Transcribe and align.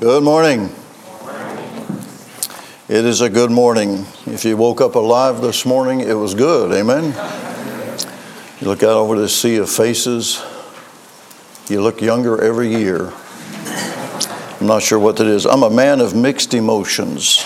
Good 0.00 0.22
morning. 0.22 0.70
It 2.88 3.04
is 3.04 3.20
a 3.20 3.28
good 3.28 3.50
morning. 3.50 4.06
If 4.26 4.44
you 4.44 4.56
woke 4.56 4.80
up 4.80 4.94
alive 4.94 5.40
this 5.40 5.66
morning, 5.66 5.98
it 5.98 6.12
was 6.12 6.36
good. 6.36 6.70
Amen. 6.70 7.06
You 8.60 8.68
look 8.68 8.84
out 8.84 8.90
over 8.90 9.18
this 9.18 9.36
sea 9.36 9.56
of 9.56 9.68
faces, 9.68 10.40
you 11.68 11.82
look 11.82 12.00
younger 12.00 12.40
every 12.40 12.68
year. 12.68 13.12
I'm 14.60 14.68
not 14.68 14.84
sure 14.84 15.00
what 15.00 15.16
that 15.16 15.26
is. 15.26 15.44
I'm 15.44 15.64
a 15.64 15.70
man 15.70 16.00
of 16.00 16.14
mixed 16.14 16.54
emotions. 16.54 17.44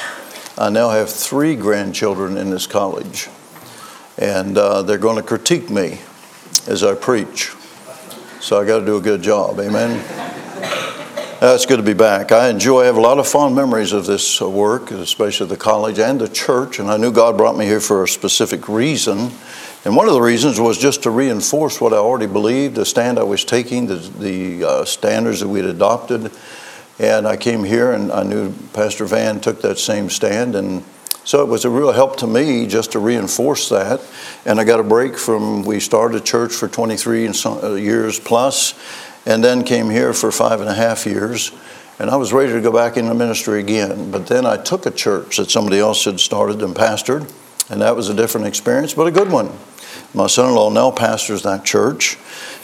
I 0.59 0.69
now 0.69 0.91
have 0.91 1.09
three 1.09 1.57
grandchildren 1.57 2.37
in 2.37 2.50
this 2.50 2.66
college, 2.66 3.30
and 4.19 4.59
uh, 4.59 4.82
they're 4.82 4.98
going 4.98 5.16
to 5.16 5.23
critique 5.23 5.71
me 5.71 6.00
as 6.66 6.84
I 6.84 6.96
preach. 6.96 7.55
So 8.41 8.61
I 8.61 8.66
got 8.66 8.80
to 8.80 8.84
do 8.84 8.98
a 8.98 9.00
good 9.00 9.23
job. 9.23 9.59
Amen. 9.59 10.32
Uh, 11.43 11.56
it's 11.56 11.66
good 11.66 11.79
to 11.79 11.82
be 11.82 11.93
back. 11.93 12.30
I 12.30 12.50
enjoy, 12.50 12.82
I 12.82 12.86
have 12.86 12.96
a 12.96 13.00
lot 13.00 13.18
of 13.18 13.27
fond 13.27 13.56
memories 13.56 13.91
of 13.91 14.06
this 14.06 14.41
uh, 14.41 14.48
work, 14.48 14.92
especially 14.92 15.48
the 15.48 15.56
college 15.56 15.98
and 15.98 16.20
the 16.20 16.28
church, 16.28 16.78
and 16.78 16.88
I 16.88 16.96
knew 16.96 17.10
God 17.10 17.37
brought 17.37 17.56
me 17.56 17.64
here 17.64 17.80
for 17.80 18.05
a 18.05 18.06
specific 18.06 18.69
reason. 18.69 19.33
And 19.84 19.97
one 19.97 20.06
of 20.06 20.14
the 20.14 20.20
reasons 20.20 20.60
was 20.60 20.78
just 20.78 21.02
to 21.02 21.10
reinforce 21.10 21.80
what 21.80 21.92
I 21.92 21.97
already 21.97 22.28
believed, 22.28 22.77
the 22.77 22.86
stand 22.86 23.19
I 23.19 23.24
was 23.24 23.45
taking, 23.45 23.88
the, 23.88 23.97
the 23.97 24.64
uh, 24.64 24.84
standards 24.84 25.41
that 25.41 25.48
we 25.48 25.59
had 25.59 25.69
adopted. 25.69 26.30
And 27.00 27.27
I 27.27 27.36
came 27.36 27.64
here 27.64 27.91
and 27.91 28.12
I 28.12 28.22
knew 28.22 28.52
Pastor 28.72 29.05
Van 29.05 29.41
took 29.41 29.62
that 29.62 29.80
same 29.80 30.11
stand. 30.11 30.55
And 30.55 30.84
so 31.24 31.42
it 31.42 31.48
was 31.48 31.64
a 31.64 31.70
real 31.70 31.91
help 31.91 32.19
to 32.19 32.28
me 32.28 32.69
just 32.69 32.92
to 32.92 33.00
reinforce 33.00 33.69
that. 33.70 34.00
And 34.47 34.61
I 34.61 34.64
got 34.64 34.78
a 34.78 34.84
break 34.84 35.19
from, 35.19 35.64
we 35.64 35.80
started 35.80 36.24
church 36.24 36.52
for 36.52 36.69
23 36.69 37.27
uh, 37.27 37.72
years 37.74 38.20
plus 38.20 38.74
and 39.27 39.43
then 39.43 39.65
came 39.65 39.91
here 39.91 40.12
for 40.12 40.33
five 40.33 40.61
and 40.61 40.69
a 40.69 40.75
half 40.75 41.07
years. 41.07 41.53
And 41.99 42.11
I 42.11 42.17
was 42.17 42.33
ready 42.33 42.53
to 42.53 42.61
go 42.61 42.73
back 42.73 42.97
into 42.97 43.15
ministry 43.15 43.61
again. 43.61 44.11
But 44.11 44.27
then 44.27 44.45
I 44.47 44.57
took 44.57 44.87
a 44.87 44.91
church 44.91 45.37
that 45.37 45.51
somebody 45.51 45.79
else 45.79 46.05
had 46.05 46.19
started 46.19 46.62
and 46.62 46.75
pastored, 46.75 47.31
and 47.70 47.81
that 47.81 47.95
was 47.95 48.09
a 48.09 48.14
different 48.14 48.47
experience, 48.47 48.95
but 48.95 49.06
a 49.06 49.11
good 49.11 49.31
one. 49.31 49.51
My 50.14 50.27
son 50.27 50.48
in 50.48 50.55
law 50.55 50.70
now 50.70 50.91
pastors 50.91 51.42
that 51.42 51.64
church, 51.64 52.19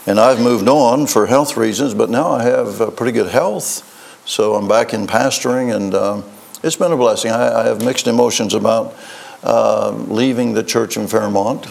and 0.05 0.19
I've 0.19 0.41
moved 0.41 0.67
on 0.67 1.07
for 1.07 1.27
health 1.27 1.57
reasons, 1.57 1.93
but 1.93 2.09
now 2.09 2.31
I 2.31 2.43
have 2.43 2.81
uh, 2.81 2.91
pretty 2.91 3.11
good 3.11 3.29
health. 3.29 3.85
So 4.25 4.55
I'm 4.55 4.67
back 4.67 4.93
in 4.93 5.07
pastoring, 5.07 5.75
and 5.75 5.93
uh, 5.93 6.21
it's 6.63 6.75
been 6.75 6.91
a 6.91 6.97
blessing. 6.97 7.31
I, 7.31 7.61
I 7.61 7.65
have 7.65 7.83
mixed 7.83 8.07
emotions 8.07 8.53
about 8.53 8.95
uh, 9.43 9.91
leaving 9.91 10.53
the 10.53 10.63
church 10.63 10.97
in 10.97 11.07
Fairmont, 11.07 11.67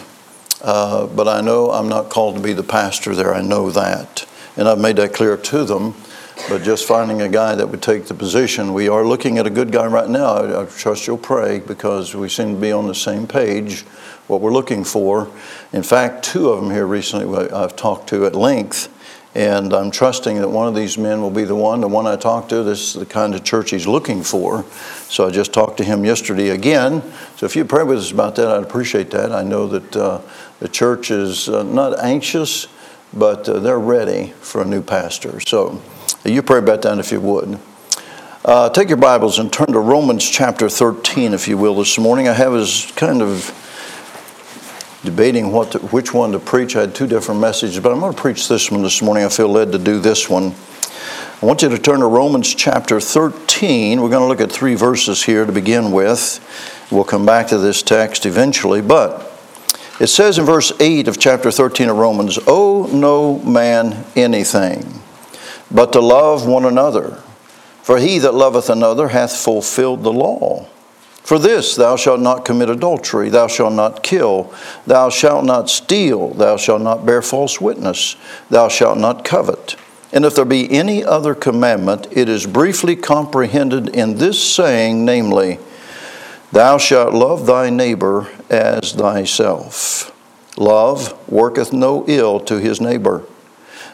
uh, 0.61 1.07
but 1.07 1.27
I 1.27 1.41
know 1.41 1.71
I'm 1.71 1.87
not 1.87 2.09
called 2.09 2.35
to 2.35 2.41
be 2.41 2.53
the 2.53 2.63
pastor 2.63 3.15
there. 3.15 3.33
I 3.33 3.41
know 3.41 3.69
that 3.71 4.25
and 4.57 4.67
I've 4.67 4.79
made 4.79 4.95
that 4.97 5.13
clear 5.13 5.37
to 5.37 5.63
them. 5.63 5.93
But 6.47 6.63
just 6.63 6.87
finding 6.87 7.21
a 7.21 7.27
guy 7.27 7.55
that 7.55 7.67
would 7.67 7.81
take 7.81 8.05
the 8.05 8.13
position, 8.13 8.73
we 8.73 8.87
are 8.87 9.05
looking 9.05 9.37
at 9.37 9.45
a 9.45 9.49
good 9.49 9.71
guy 9.71 9.85
right 9.87 10.09
now. 10.09 10.37
I, 10.37 10.63
I 10.63 10.65
trust 10.65 11.05
you'll 11.05 11.17
pray 11.17 11.59
because 11.59 12.15
we 12.15 12.29
seem 12.29 12.55
to 12.55 12.61
be 12.61 12.71
on 12.71 12.87
the 12.87 12.95
same 12.95 13.27
page, 13.27 13.81
what 14.27 14.39
we're 14.39 14.53
looking 14.53 14.83
for. 14.83 15.29
In 15.73 15.83
fact, 15.83 16.23
two 16.23 16.49
of 16.49 16.61
them 16.61 16.71
here 16.71 16.87
recently 16.87 17.49
I've 17.51 17.75
talked 17.75 18.09
to 18.09 18.25
at 18.25 18.35
length. 18.35 18.95
And 19.35 19.73
I'm 19.73 19.91
trusting 19.91 20.37
that 20.37 20.49
one 20.49 20.67
of 20.67 20.73
these 20.73 20.97
men 20.97 21.21
will 21.21 21.29
be 21.29 21.43
the 21.43 21.55
one. 21.55 21.81
The 21.81 21.87
one 21.87 22.07
I 22.07 22.15
talked 22.15 22.49
to, 22.49 22.63
this 22.63 22.79
is 22.79 22.93
the 22.95 23.05
kind 23.05 23.35
of 23.35 23.43
church 23.43 23.69
he's 23.69 23.85
looking 23.85 24.23
for. 24.23 24.63
So 25.07 25.27
I 25.27 25.31
just 25.31 25.53
talked 25.53 25.77
to 25.77 25.83
him 25.83 26.03
yesterday 26.03 26.49
again. 26.49 27.03
So 27.35 27.45
if 27.45 27.55
you 27.55 27.63
pray 27.63 27.83
with 27.83 27.99
us 27.99 28.11
about 28.11 28.35
that, 28.37 28.47
I'd 28.47 28.63
appreciate 28.63 29.11
that. 29.11 29.31
I 29.31 29.43
know 29.43 29.67
that 29.67 29.95
uh, 29.95 30.21
the 30.59 30.67
church 30.67 31.11
is 31.11 31.47
uh, 31.47 31.61
not 31.61 31.99
anxious 31.99 32.67
but 33.13 33.47
uh, 33.49 33.59
they're 33.59 33.79
ready 33.79 34.33
for 34.41 34.61
a 34.61 34.65
new 34.65 34.81
pastor. 34.81 35.39
So 35.39 35.81
you 36.23 36.41
pray 36.41 36.59
about 36.59 36.81
that 36.83 36.99
if 36.99 37.11
you 37.11 37.21
would. 37.21 37.59
Uh, 38.45 38.69
take 38.69 38.87
your 38.87 38.97
Bibles 38.97 39.37
and 39.37 39.51
turn 39.51 39.67
to 39.67 39.79
Romans 39.79 40.27
chapter 40.27 40.69
13, 40.69 41.33
if 41.33 41.47
you 41.47 41.57
will, 41.57 41.75
this 41.75 41.97
morning. 41.97 42.27
I 42.27 42.33
have 42.33 42.53
as 42.53 42.91
kind 42.95 43.21
of 43.21 43.53
debating 45.03 45.51
what 45.51 45.73
to, 45.73 45.79
which 45.79 46.13
one 46.13 46.31
to 46.31 46.39
preach. 46.39 46.75
I 46.75 46.81
had 46.81 46.95
two 46.95 47.07
different 47.07 47.41
messages, 47.41 47.79
but 47.79 47.91
I'm 47.91 47.99
going 47.99 48.13
to 48.13 48.21
preach 48.21 48.47
this 48.47 48.71
one 48.71 48.81
this 48.81 49.01
morning. 49.01 49.25
I 49.25 49.29
feel 49.29 49.49
led 49.49 49.71
to 49.73 49.77
do 49.77 49.99
this 49.99 50.29
one. 50.29 50.53
I 51.41 51.45
want 51.45 51.61
you 51.61 51.69
to 51.69 51.77
turn 51.77 51.99
to 51.99 52.07
Romans 52.07 52.53
chapter 52.53 52.99
13. 52.99 54.01
We're 54.01 54.09
going 54.09 54.21
to 54.21 54.27
look 54.27 54.41
at 54.41 54.51
three 54.51 54.75
verses 54.75 55.23
here 55.23 55.45
to 55.45 55.51
begin 55.51 55.91
with. 55.91 56.39
We'll 56.91 57.03
come 57.03 57.25
back 57.25 57.47
to 57.47 57.57
this 57.57 57.81
text 57.81 58.25
eventually, 58.25 58.81
but 58.81 59.28
it 59.99 60.07
says 60.07 60.37
in 60.37 60.45
verse 60.45 60.71
8 60.79 61.07
of 61.07 61.19
chapter 61.19 61.51
13 61.51 61.89
of 61.89 61.97
Romans, 61.97 62.39
Owe 62.47 62.89
no 62.91 63.39
man 63.39 64.05
anything, 64.15 65.01
but 65.69 65.91
to 65.93 65.99
love 65.99 66.47
one 66.47 66.65
another. 66.65 67.21
For 67.83 67.97
he 67.97 68.19
that 68.19 68.35
loveth 68.35 68.69
another 68.69 69.07
hath 69.07 69.35
fulfilled 69.35 70.03
the 70.03 70.13
law. 70.13 70.67
For 71.23 71.37
this, 71.37 71.75
thou 71.75 71.95
shalt 71.95 72.19
not 72.19 72.45
commit 72.45 72.69
adultery, 72.69 73.29
thou 73.29 73.47
shalt 73.47 73.73
not 73.73 74.03
kill, 74.03 74.53
thou 74.87 75.09
shalt 75.09 75.45
not 75.45 75.69
steal, 75.69 76.29
thou 76.29 76.57
shalt 76.57 76.81
not 76.81 77.05
bear 77.05 77.21
false 77.21 77.59
witness, 77.59 78.15
thou 78.49 78.67
shalt 78.67 78.97
not 78.97 79.25
covet. 79.25 79.75
And 80.11 80.25
if 80.25 80.35
there 80.35 80.45
be 80.45 80.71
any 80.71 81.03
other 81.03 81.35
commandment, 81.35 82.07
it 82.11 82.29
is 82.29 82.47
briefly 82.47 82.95
comprehended 82.95 83.89
in 83.89 84.15
this 84.15 84.41
saying, 84.41 85.05
namely, 85.05 85.59
Thou 86.51 86.77
shalt 86.77 87.13
love 87.13 87.45
thy 87.45 87.69
neighbor 87.69 88.27
as 88.49 88.93
thyself. 88.93 90.15
Love 90.57 91.17
worketh 91.29 91.71
no 91.71 92.03
ill 92.07 92.39
to 92.41 92.59
his 92.59 92.81
neighbor. 92.81 93.23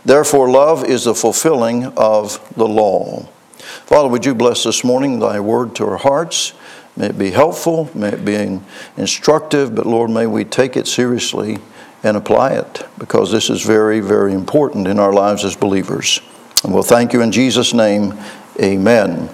Therefore, 0.06 0.50
love 0.50 0.84
is 0.84 1.04
the 1.04 1.16
fulfilling 1.16 1.86
of 1.98 2.40
the 2.56 2.68
law. 2.68 3.28
Father, 3.58 4.08
would 4.08 4.26
you 4.26 4.34
bless 4.34 4.64
this 4.64 4.84
morning 4.84 5.20
thy 5.20 5.40
word 5.40 5.76
to 5.76 5.86
our 5.86 5.98
hearts? 5.98 6.54
May 6.96 7.08
it 7.08 7.18
be 7.18 7.32
helpful, 7.32 7.90
may 7.94 8.10
it 8.10 8.24
be 8.24 8.62
instructive, 8.96 9.76
but 9.76 9.86
Lord, 9.86 10.10
may 10.10 10.28
we 10.28 10.46
take 10.46 10.78
it 10.78 10.88
seriously 10.88 11.58
and 12.04 12.16
apply 12.16 12.54
it 12.54 12.84
because 12.98 13.32
this 13.32 13.50
is 13.50 13.64
very, 13.64 14.00
very 14.00 14.34
important 14.34 14.88
in 14.88 14.98
our 14.98 15.12
lives 15.12 15.44
as 15.44 15.56
believers. 15.56 16.22
And 16.64 16.74
we'll 16.74 16.84
thank 16.84 17.12
you 17.12 17.22
in 17.22 17.32
Jesus' 17.32 17.74
name. 17.74 18.14
Amen. 18.62 19.30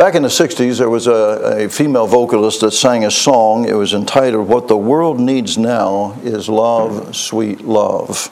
Back 0.00 0.14
in 0.14 0.22
the 0.22 0.28
60s, 0.28 0.78
there 0.78 0.88
was 0.88 1.06
a, 1.06 1.64
a, 1.64 1.68
female 1.68 2.06
vocalist 2.06 2.62
that 2.62 2.70
sang 2.70 3.04
a 3.04 3.10
song. 3.10 3.68
It 3.68 3.74
was 3.74 3.92
entitled, 3.92 4.48
What 4.48 4.66
the 4.66 4.74
World 4.74 5.20
Needs 5.20 5.58
Now 5.58 6.18
is 6.22 6.48
Love, 6.48 7.14
Sweet 7.14 7.60
Love. 7.60 8.30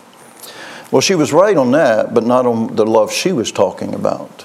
Well, 0.91 1.03
she 1.03 1.15
was 1.15 1.31
right 1.31 1.59
on 1.59 1.73
that, 1.73 2.15
but 2.15 2.25
not 2.25 2.47
on 2.47 2.75
the 2.75 2.87
love 2.87 3.13
she 3.13 3.33
was 3.33 3.53
talking 3.53 3.95
about. 3.95 4.45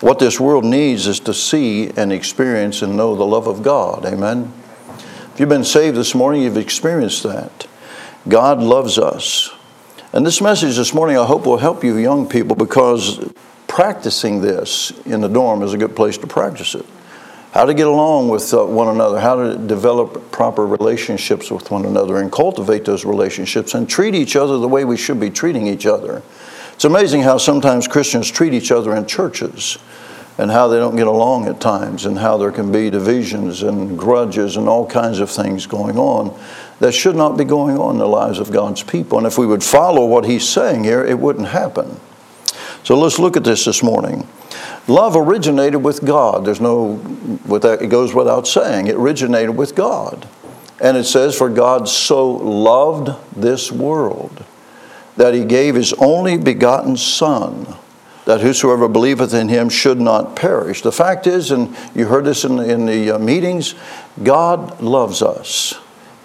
What 0.00 0.18
this 0.18 0.40
world 0.40 0.64
needs 0.64 1.06
is 1.06 1.20
to 1.20 1.34
see 1.34 1.90
and 1.90 2.10
experience 2.10 2.80
and 2.80 2.96
know 2.96 3.14
the 3.16 3.26
love 3.26 3.46
of 3.46 3.62
God. 3.62 4.06
Amen. 4.06 4.50
If 5.34 5.40
you've 5.40 5.50
been 5.50 5.64
saved 5.64 5.98
this 5.98 6.14
morning, 6.14 6.40
you've 6.40 6.56
experienced 6.56 7.22
that. 7.24 7.66
God 8.26 8.60
loves 8.60 8.96
us. 8.96 9.50
And 10.14 10.24
this 10.24 10.40
message 10.40 10.76
this 10.76 10.94
morning, 10.94 11.18
I 11.18 11.26
hope, 11.26 11.44
will 11.44 11.58
help 11.58 11.84
you, 11.84 11.98
young 11.98 12.26
people, 12.26 12.56
because 12.56 13.30
practicing 13.72 14.42
this 14.42 14.90
in 15.06 15.22
the 15.22 15.28
dorm 15.30 15.62
is 15.62 15.72
a 15.72 15.78
good 15.78 15.96
place 15.96 16.18
to 16.18 16.26
practice 16.26 16.74
it. 16.74 16.84
How 17.52 17.64
to 17.64 17.72
get 17.72 17.86
along 17.86 18.28
with 18.28 18.52
uh, 18.52 18.66
one 18.66 18.88
another, 18.88 19.18
how 19.18 19.34
to 19.36 19.56
develop 19.56 20.30
proper 20.30 20.66
relationships 20.66 21.50
with 21.50 21.70
one 21.70 21.86
another 21.86 22.18
and 22.18 22.30
cultivate 22.30 22.84
those 22.84 23.06
relationships 23.06 23.72
and 23.72 23.88
treat 23.88 24.14
each 24.14 24.36
other 24.36 24.58
the 24.58 24.68
way 24.68 24.84
we 24.84 24.98
should 24.98 25.18
be 25.18 25.30
treating 25.30 25.66
each 25.66 25.86
other. 25.86 26.20
It's 26.74 26.84
amazing 26.84 27.22
how 27.22 27.38
sometimes 27.38 27.88
Christians 27.88 28.30
treat 28.30 28.52
each 28.52 28.70
other 28.70 28.94
in 28.94 29.06
churches 29.06 29.78
and 30.36 30.50
how 30.50 30.68
they 30.68 30.76
don't 30.76 30.96
get 30.96 31.06
along 31.06 31.48
at 31.48 31.58
times 31.58 32.04
and 32.04 32.18
how 32.18 32.36
there 32.36 32.52
can 32.52 32.70
be 32.70 32.90
divisions 32.90 33.62
and 33.62 33.98
grudges 33.98 34.58
and 34.58 34.68
all 34.68 34.86
kinds 34.86 35.18
of 35.18 35.30
things 35.30 35.64
going 35.64 35.96
on 35.96 36.38
that 36.80 36.92
should 36.92 37.16
not 37.16 37.38
be 37.38 37.44
going 37.44 37.78
on 37.78 37.92
in 37.92 37.98
the 38.00 38.06
lives 38.06 38.38
of 38.38 38.52
God's 38.52 38.82
people. 38.82 39.16
And 39.16 39.26
if 39.26 39.38
we 39.38 39.46
would 39.46 39.64
follow 39.64 40.04
what 40.04 40.26
he's 40.26 40.46
saying 40.46 40.84
here, 40.84 41.02
it 41.02 41.18
wouldn't 41.18 41.48
happen. 41.48 41.98
So 42.84 42.98
let's 42.98 43.18
look 43.18 43.36
at 43.36 43.44
this 43.44 43.64
this 43.64 43.82
morning. 43.82 44.26
Love 44.88 45.14
originated 45.16 45.82
with 45.82 46.04
God. 46.04 46.44
There's 46.44 46.60
no, 46.60 47.00
it 47.48 47.88
goes 47.88 48.14
without 48.14 48.48
saying, 48.48 48.88
it 48.88 48.96
originated 48.96 49.56
with 49.56 49.74
God. 49.74 50.28
And 50.80 50.96
it 50.96 51.04
says, 51.04 51.36
For 51.36 51.48
God 51.48 51.88
so 51.88 52.28
loved 52.30 53.10
this 53.36 53.70
world 53.70 54.44
that 55.16 55.34
he 55.34 55.44
gave 55.44 55.76
his 55.76 55.92
only 55.94 56.36
begotten 56.36 56.96
Son, 56.96 57.76
that 58.24 58.40
whosoever 58.40 58.88
believeth 58.88 59.32
in 59.32 59.48
him 59.48 59.68
should 59.68 60.00
not 60.00 60.34
perish. 60.34 60.82
The 60.82 60.90
fact 60.90 61.26
is, 61.26 61.52
and 61.52 61.76
you 61.94 62.06
heard 62.06 62.24
this 62.24 62.44
in, 62.44 62.58
in 62.58 62.86
the 62.86 63.12
uh, 63.12 63.18
meetings, 63.18 63.74
God 64.22 64.80
loves 64.80 65.22
us. 65.22 65.74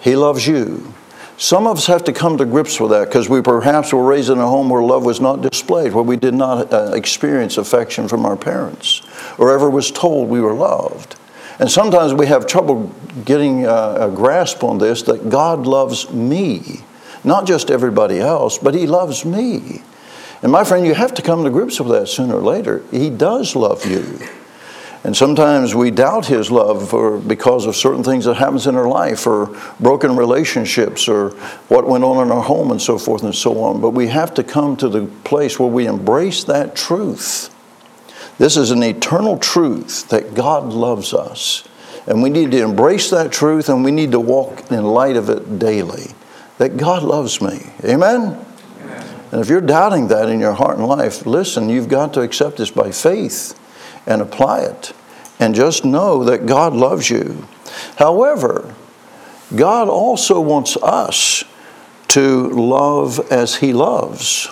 He 0.00 0.16
loves 0.16 0.46
you. 0.46 0.92
Some 1.38 1.68
of 1.68 1.76
us 1.76 1.86
have 1.86 2.02
to 2.04 2.12
come 2.12 2.36
to 2.38 2.44
grips 2.44 2.80
with 2.80 2.90
that 2.90 3.06
because 3.06 3.28
we 3.28 3.40
perhaps 3.42 3.92
were 3.92 4.02
raised 4.02 4.28
in 4.28 4.38
a 4.38 4.46
home 4.46 4.68
where 4.68 4.82
love 4.82 5.04
was 5.04 5.20
not 5.20 5.40
displayed, 5.40 5.94
where 5.94 6.02
we 6.02 6.16
did 6.16 6.34
not 6.34 6.72
uh, 6.72 6.90
experience 6.94 7.58
affection 7.58 8.08
from 8.08 8.26
our 8.26 8.36
parents 8.36 9.02
or 9.38 9.54
ever 9.54 9.70
was 9.70 9.92
told 9.92 10.28
we 10.28 10.40
were 10.40 10.52
loved. 10.52 11.14
And 11.60 11.70
sometimes 11.70 12.12
we 12.12 12.26
have 12.26 12.48
trouble 12.48 12.92
getting 13.24 13.66
uh, 13.66 14.08
a 14.10 14.10
grasp 14.10 14.64
on 14.64 14.78
this 14.78 15.02
that 15.02 15.30
God 15.30 15.64
loves 15.64 16.10
me, 16.12 16.80
not 17.22 17.46
just 17.46 17.70
everybody 17.70 18.18
else, 18.18 18.58
but 18.58 18.74
He 18.74 18.88
loves 18.88 19.24
me. 19.24 19.82
And 20.42 20.50
my 20.50 20.64
friend, 20.64 20.84
you 20.84 20.94
have 20.94 21.14
to 21.14 21.22
come 21.22 21.44
to 21.44 21.50
grips 21.50 21.78
with 21.78 21.90
that 21.90 22.08
sooner 22.08 22.34
or 22.34 22.42
later. 22.42 22.82
He 22.90 23.10
does 23.10 23.54
love 23.54 23.86
you. 23.86 24.18
And 25.04 25.16
sometimes 25.16 25.74
we 25.74 25.90
doubt 25.90 26.26
his 26.26 26.50
love 26.50 26.90
for, 26.90 27.18
because 27.18 27.66
of 27.66 27.76
certain 27.76 28.02
things 28.02 28.24
that 28.24 28.34
happens 28.34 28.66
in 28.66 28.74
our 28.74 28.88
life 28.88 29.26
or 29.26 29.56
broken 29.78 30.16
relationships 30.16 31.08
or 31.08 31.30
what 31.68 31.86
went 31.86 32.04
on 32.04 32.26
in 32.26 32.32
our 32.32 32.42
home 32.42 32.72
and 32.72 32.82
so 32.82 32.98
forth 32.98 33.22
and 33.22 33.34
so 33.34 33.62
on. 33.62 33.80
But 33.80 33.90
we 33.90 34.08
have 34.08 34.34
to 34.34 34.42
come 34.42 34.76
to 34.78 34.88
the 34.88 35.06
place 35.24 35.58
where 35.58 35.68
we 35.68 35.86
embrace 35.86 36.44
that 36.44 36.74
truth. 36.74 37.54
This 38.38 38.56
is 38.56 38.70
an 38.70 38.82
eternal 38.82 39.38
truth 39.38 40.08
that 40.08 40.34
God 40.34 40.72
loves 40.72 41.14
us. 41.14 41.66
And 42.06 42.22
we 42.22 42.30
need 42.30 42.50
to 42.52 42.62
embrace 42.62 43.10
that 43.10 43.30
truth 43.30 43.68
and 43.68 43.84
we 43.84 43.92
need 43.92 44.12
to 44.12 44.20
walk 44.20 44.70
in 44.72 44.84
light 44.84 45.16
of 45.16 45.28
it 45.28 45.58
daily. 45.58 46.12
That 46.58 46.76
God 46.76 47.04
loves 47.04 47.40
me. 47.40 47.72
Amen? 47.84 48.44
And 49.30 49.40
if 49.40 49.48
you're 49.48 49.60
doubting 49.60 50.08
that 50.08 50.28
in 50.28 50.40
your 50.40 50.54
heart 50.54 50.78
and 50.78 50.86
life, 50.86 51.26
listen, 51.26 51.68
you've 51.68 51.88
got 51.88 52.14
to 52.14 52.22
accept 52.22 52.56
this 52.56 52.70
by 52.70 52.90
faith 52.90 53.58
and 54.08 54.20
apply 54.20 54.62
it. 54.62 54.92
And 55.38 55.54
just 55.54 55.84
know 55.84 56.24
that 56.24 56.46
God 56.46 56.72
loves 56.72 57.08
you. 57.10 57.46
However, 57.96 58.74
God 59.54 59.88
also 59.88 60.40
wants 60.40 60.76
us 60.78 61.44
to 62.08 62.48
love 62.48 63.20
as 63.30 63.56
He 63.56 63.72
loves. 63.72 64.48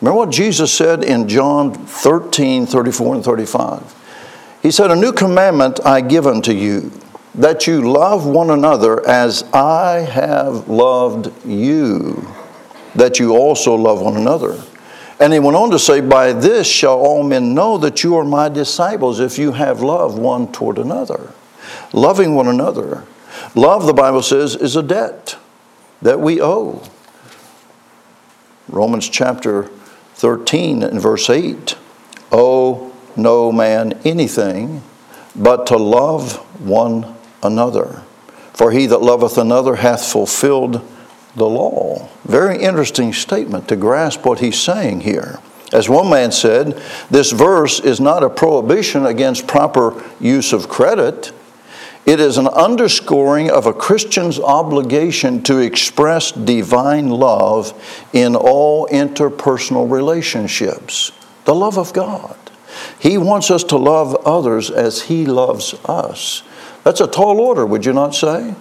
Remember 0.00 0.18
what 0.18 0.30
Jesus 0.30 0.72
said 0.72 1.02
in 1.02 1.28
John 1.28 1.74
13 1.74 2.66
34 2.66 3.14
and 3.16 3.24
35? 3.24 3.94
He 4.62 4.70
said, 4.70 4.90
A 4.90 4.96
new 4.96 5.12
commandment 5.12 5.84
I 5.84 6.00
give 6.00 6.26
unto 6.26 6.52
you, 6.52 6.92
that 7.34 7.66
you 7.66 7.90
love 7.90 8.26
one 8.26 8.50
another 8.50 9.06
as 9.08 9.42
I 9.52 10.00
have 10.00 10.68
loved 10.68 11.32
you, 11.44 12.28
that 12.94 13.18
you 13.18 13.36
also 13.36 13.74
love 13.74 14.00
one 14.00 14.16
another. 14.16 14.62
And 15.22 15.32
he 15.32 15.38
went 15.38 15.56
on 15.56 15.70
to 15.70 15.78
say, 15.78 16.00
By 16.00 16.32
this 16.32 16.66
shall 16.66 16.98
all 16.98 17.22
men 17.22 17.54
know 17.54 17.78
that 17.78 18.02
you 18.02 18.16
are 18.16 18.24
my 18.24 18.48
disciples 18.48 19.20
if 19.20 19.38
you 19.38 19.52
have 19.52 19.80
love 19.80 20.18
one 20.18 20.50
toward 20.50 20.78
another. 20.78 21.32
Loving 21.92 22.34
one 22.34 22.48
another. 22.48 23.04
Love, 23.54 23.86
the 23.86 23.92
Bible 23.92 24.22
says, 24.22 24.56
is 24.56 24.74
a 24.74 24.82
debt 24.82 25.36
that 26.02 26.18
we 26.18 26.42
owe. 26.42 26.82
Romans 28.66 29.08
chapter 29.08 29.70
13 30.14 30.82
and 30.82 31.00
verse 31.00 31.30
8 31.30 31.76
Owe 32.32 32.92
no 33.14 33.52
man 33.52 33.92
anything 34.04 34.82
but 35.36 35.68
to 35.68 35.76
love 35.76 36.38
one 36.60 37.14
another. 37.44 38.02
For 38.52 38.72
he 38.72 38.86
that 38.86 39.02
loveth 39.02 39.38
another 39.38 39.76
hath 39.76 40.04
fulfilled 40.04 40.84
the 41.36 41.48
law. 41.48 42.08
Very 42.24 42.62
interesting 42.62 43.12
statement 43.12 43.68
to 43.68 43.76
grasp 43.76 44.24
what 44.24 44.40
he's 44.40 44.60
saying 44.60 45.00
here. 45.00 45.38
As 45.72 45.88
one 45.88 46.10
man 46.10 46.32
said, 46.32 46.80
this 47.10 47.32
verse 47.32 47.80
is 47.80 47.98
not 47.98 48.22
a 48.22 48.28
prohibition 48.28 49.06
against 49.06 49.46
proper 49.46 50.02
use 50.20 50.52
of 50.52 50.68
credit. 50.68 51.32
It 52.04 52.20
is 52.20 52.36
an 52.36 52.48
underscoring 52.48 53.50
of 53.50 53.66
a 53.66 53.72
Christian's 53.72 54.38
obligation 54.38 55.42
to 55.44 55.58
express 55.58 56.32
divine 56.32 57.08
love 57.08 57.72
in 58.12 58.36
all 58.36 58.86
interpersonal 58.88 59.90
relationships. 59.90 61.12
The 61.44 61.54
love 61.54 61.78
of 61.78 61.92
God. 61.92 62.36
He 62.98 63.16
wants 63.16 63.50
us 63.50 63.64
to 63.64 63.76
love 63.76 64.14
others 64.26 64.70
as 64.70 65.02
He 65.02 65.24
loves 65.26 65.74
us. 65.84 66.42
That's 66.84 67.00
a 67.00 67.06
tall 67.06 67.40
order, 67.40 67.64
would 67.64 67.86
you 67.86 67.92
not 67.92 68.14
say? 68.14 68.54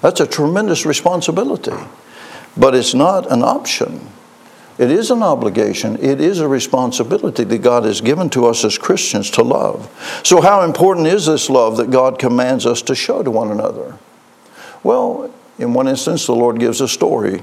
That's 0.00 0.20
a 0.20 0.26
tremendous 0.26 0.86
responsibility. 0.86 1.72
But 2.56 2.74
it's 2.74 2.94
not 2.94 3.30
an 3.30 3.42
option. 3.42 4.08
It 4.78 4.90
is 4.90 5.10
an 5.10 5.22
obligation. 5.22 5.98
It 6.00 6.20
is 6.20 6.40
a 6.40 6.48
responsibility 6.48 7.44
that 7.44 7.58
God 7.58 7.84
has 7.84 8.00
given 8.00 8.30
to 8.30 8.46
us 8.46 8.64
as 8.64 8.78
Christians 8.78 9.30
to 9.32 9.42
love. 9.42 9.90
So, 10.24 10.40
how 10.40 10.62
important 10.62 11.06
is 11.06 11.26
this 11.26 11.50
love 11.50 11.76
that 11.76 11.90
God 11.90 12.18
commands 12.18 12.64
us 12.64 12.80
to 12.82 12.94
show 12.94 13.22
to 13.22 13.30
one 13.30 13.50
another? 13.50 13.98
Well, 14.82 15.30
in 15.58 15.74
one 15.74 15.86
instance, 15.86 16.24
the 16.24 16.34
Lord 16.34 16.58
gives 16.58 16.80
a 16.80 16.88
story. 16.88 17.42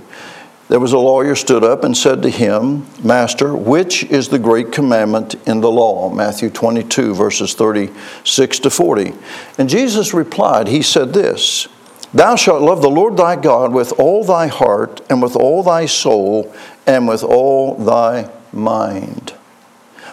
There 0.69 0.79
was 0.79 0.91
a 0.91 0.97
lawyer 0.97 1.35
stood 1.35 1.63
up 1.63 1.83
and 1.83 1.95
said 1.95 2.23
to 2.23 2.29
him, 2.29 2.87
Master, 3.01 3.55
which 3.55 4.03
is 4.05 4.27
the 4.27 4.39
great 4.39 4.71
commandment 4.71 5.35
in 5.47 5.61
the 5.61 5.71
law? 5.71 6.09
Matthew 6.09 6.49
22, 6.49 7.13
verses 7.13 7.53
36 7.53 8.59
to 8.59 8.69
40. 8.69 9.13
And 9.59 9.69
Jesus 9.69 10.13
replied, 10.13 10.67
He 10.67 10.81
said 10.81 11.13
this. 11.13 11.67
Thou 12.13 12.35
shalt 12.35 12.61
love 12.61 12.81
the 12.81 12.89
Lord 12.89 13.17
thy 13.17 13.35
God 13.35 13.73
with 13.73 13.91
all 13.99 14.23
thy 14.23 14.47
heart, 14.47 15.01
and 15.09 15.21
with 15.21 15.35
all 15.35 15.61
thy 15.61 15.85
soul, 15.85 16.53
and 16.85 17.07
with 17.07 17.23
all 17.23 17.75
thy 17.75 18.31
mind. 18.53 19.33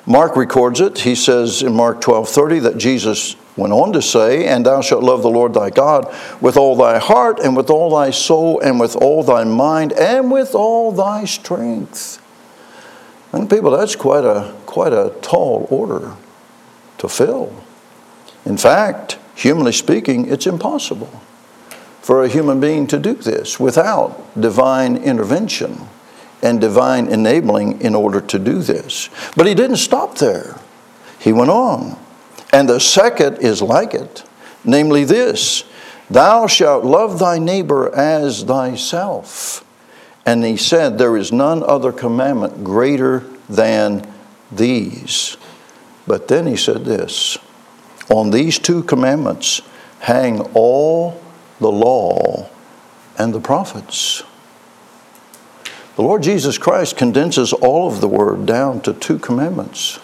Mark 0.04 0.36
records 0.36 0.80
it. 0.80 0.98
He 0.98 1.14
says 1.14 1.62
in 1.62 1.72
Mark 1.72 2.00
12 2.00 2.28
30 2.28 2.58
that 2.60 2.78
Jesus 2.78 3.36
went 3.56 3.72
on 3.72 3.92
to 3.92 4.02
say, 4.02 4.46
And 4.46 4.66
thou 4.66 4.80
shalt 4.80 5.04
love 5.04 5.22
the 5.22 5.30
Lord 5.30 5.54
thy 5.54 5.70
God 5.70 6.12
with 6.40 6.56
all 6.56 6.76
thy 6.76 6.98
heart, 6.98 7.38
and 7.38 7.56
with 7.56 7.70
all 7.70 7.96
thy 7.96 8.10
soul, 8.10 8.60
and 8.60 8.80
with 8.80 8.96
all 8.96 9.22
thy 9.22 9.44
mind, 9.44 9.92
and 9.92 10.32
with 10.32 10.54
all 10.54 10.90
thy 10.90 11.24
strength. 11.24 12.20
And 13.32 13.48
people, 13.48 13.70
that's 13.70 13.96
quite 13.96 14.24
a, 14.24 14.52
quite 14.66 14.92
a 14.92 15.14
tall 15.22 15.66
order 15.70 16.14
to 16.98 17.08
fill. 17.08 17.64
In 18.44 18.56
fact, 18.56 19.18
humanly 19.36 19.72
speaking, 19.72 20.28
it's 20.28 20.46
impossible 20.46 21.22
for 22.04 22.22
a 22.22 22.28
human 22.28 22.60
being 22.60 22.86
to 22.86 22.98
do 22.98 23.14
this 23.14 23.58
without 23.58 24.38
divine 24.38 24.94
intervention 24.94 25.88
and 26.42 26.60
divine 26.60 27.06
enabling 27.06 27.80
in 27.80 27.94
order 27.94 28.20
to 28.20 28.38
do 28.38 28.58
this. 28.58 29.08
But 29.34 29.46
he 29.46 29.54
didn't 29.54 29.78
stop 29.78 30.18
there. 30.18 30.60
He 31.18 31.32
went 31.32 31.50
on. 31.50 31.98
And 32.52 32.68
the 32.68 32.78
second 32.78 33.38
is 33.38 33.62
like 33.62 33.94
it, 33.94 34.22
namely 34.66 35.04
this 35.04 35.64
Thou 36.10 36.46
shalt 36.46 36.84
love 36.84 37.18
thy 37.18 37.38
neighbor 37.38 37.90
as 37.94 38.42
thyself. 38.42 39.64
And 40.26 40.44
he 40.44 40.58
said, 40.58 40.98
There 40.98 41.16
is 41.16 41.32
none 41.32 41.62
other 41.62 41.90
commandment 41.90 42.64
greater 42.64 43.24
than 43.48 44.06
these. 44.52 45.38
But 46.06 46.28
then 46.28 46.46
he 46.46 46.56
said 46.56 46.84
this 46.84 47.38
On 48.10 48.30
these 48.30 48.58
two 48.58 48.82
commandments 48.82 49.62
hang 50.00 50.42
all 50.52 51.23
the 51.64 51.72
law 51.72 52.46
and 53.16 53.32
the 53.32 53.40
prophets. 53.40 54.22
The 55.96 56.02
Lord 56.02 56.22
Jesus 56.22 56.58
Christ 56.58 56.98
condenses 56.98 57.54
all 57.54 57.88
of 57.88 58.02
the 58.02 58.08
word 58.08 58.44
down 58.44 58.82
to 58.82 58.92
two 58.92 59.18
commandments 59.18 59.98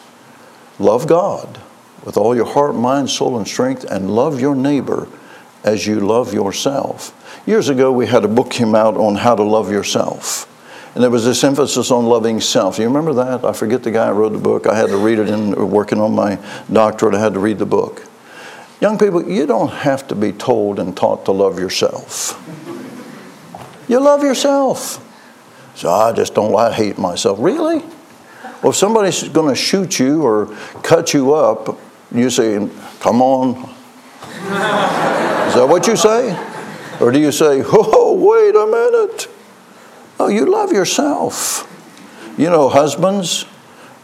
love 0.79 1.07
God 1.07 1.61
with 2.03 2.17
all 2.17 2.35
your 2.35 2.47
heart, 2.47 2.75
mind, 2.75 3.11
soul, 3.11 3.37
and 3.37 3.47
strength, 3.47 3.85
and 3.85 4.11
love 4.11 4.41
your 4.41 4.55
neighbor 4.55 5.07
as 5.63 5.87
you 5.87 6.01
love 6.01 6.33
yourself. 6.33 7.13
Years 7.47 7.69
ago, 7.69 7.93
we 7.93 8.07
had 8.07 8.25
a 8.25 8.29
book 8.29 8.51
came 8.51 8.75
out 8.75 8.97
on 8.97 9.17
how 9.17 9.35
to 9.35 9.43
love 9.43 9.71
yourself. 9.71 10.47
And 10.95 11.05
there 11.05 11.11
was 11.11 11.27
this 11.27 11.45
emphasis 11.45 11.91
on 11.91 12.07
loving 12.07 12.41
self. 12.41 12.79
You 12.79 12.87
remember 12.87 13.13
that? 13.13 13.45
I 13.45 13.53
forget 13.53 13.83
the 13.83 13.91
guy 13.91 14.07
who 14.09 14.15
wrote 14.15 14.33
the 14.33 14.39
book. 14.39 14.67
I 14.67 14.75
had 14.75 14.89
to 14.89 14.97
read 14.97 15.19
it 15.19 15.29
in 15.29 15.71
working 15.71 16.01
on 16.01 16.15
my 16.15 16.39
doctorate. 16.73 17.15
I 17.15 17.21
had 17.21 17.35
to 17.35 17.39
read 17.39 17.59
the 17.59 17.67
book. 17.67 18.10
Young 18.81 18.99
people, 18.99 19.29
you 19.29 19.47
don't 19.47 19.71
have 19.71 20.09
to 20.09 20.15
be 20.15 20.33
told 20.33 20.79
and 20.79 20.97
taught 20.97 21.27
to 21.27 21.33
love 21.33 21.59
yourself. 21.59 22.37
You 23.89 24.01
love 24.01 24.23
yourself. 24.23 25.07
So 25.75 25.91
I 25.91 26.13
just 26.13 26.35
don't 26.35 26.55
I 26.55 26.73
hate 26.73 26.99
myself. 26.99 27.39
Really? 27.41 27.85
Well, 28.63 28.71
if 28.71 28.77
somebody's 28.77 29.29
going 29.29 29.49
to 29.49 29.55
shoot 29.55 29.99
you 29.99 30.23
or 30.23 30.47
cut 30.83 31.15
you 31.15 31.35
up, 31.35 31.79
you 32.13 32.31
say, 32.31 32.69
"Come 33.01 33.23
on." 33.23 33.71
Is 35.49 35.55
that 35.55 35.67
what 35.69 35.87
you 35.87 35.97
say? 35.97 36.37
Or 37.01 37.11
do 37.11 37.19
you 37.19 37.33
say, 37.33 37.63
"Oh, 37.67 38.15
wait 38.15 38.55
a 38.55 38.67
minute"? 38.67 39.29
Oh, 40.19 40.29
you 40.29 40.45
love 40.45 40.73
yourself. 40.73 41.67
You 42.37 42.51
know, 42.51 42.69
husbands, 42.69 43.47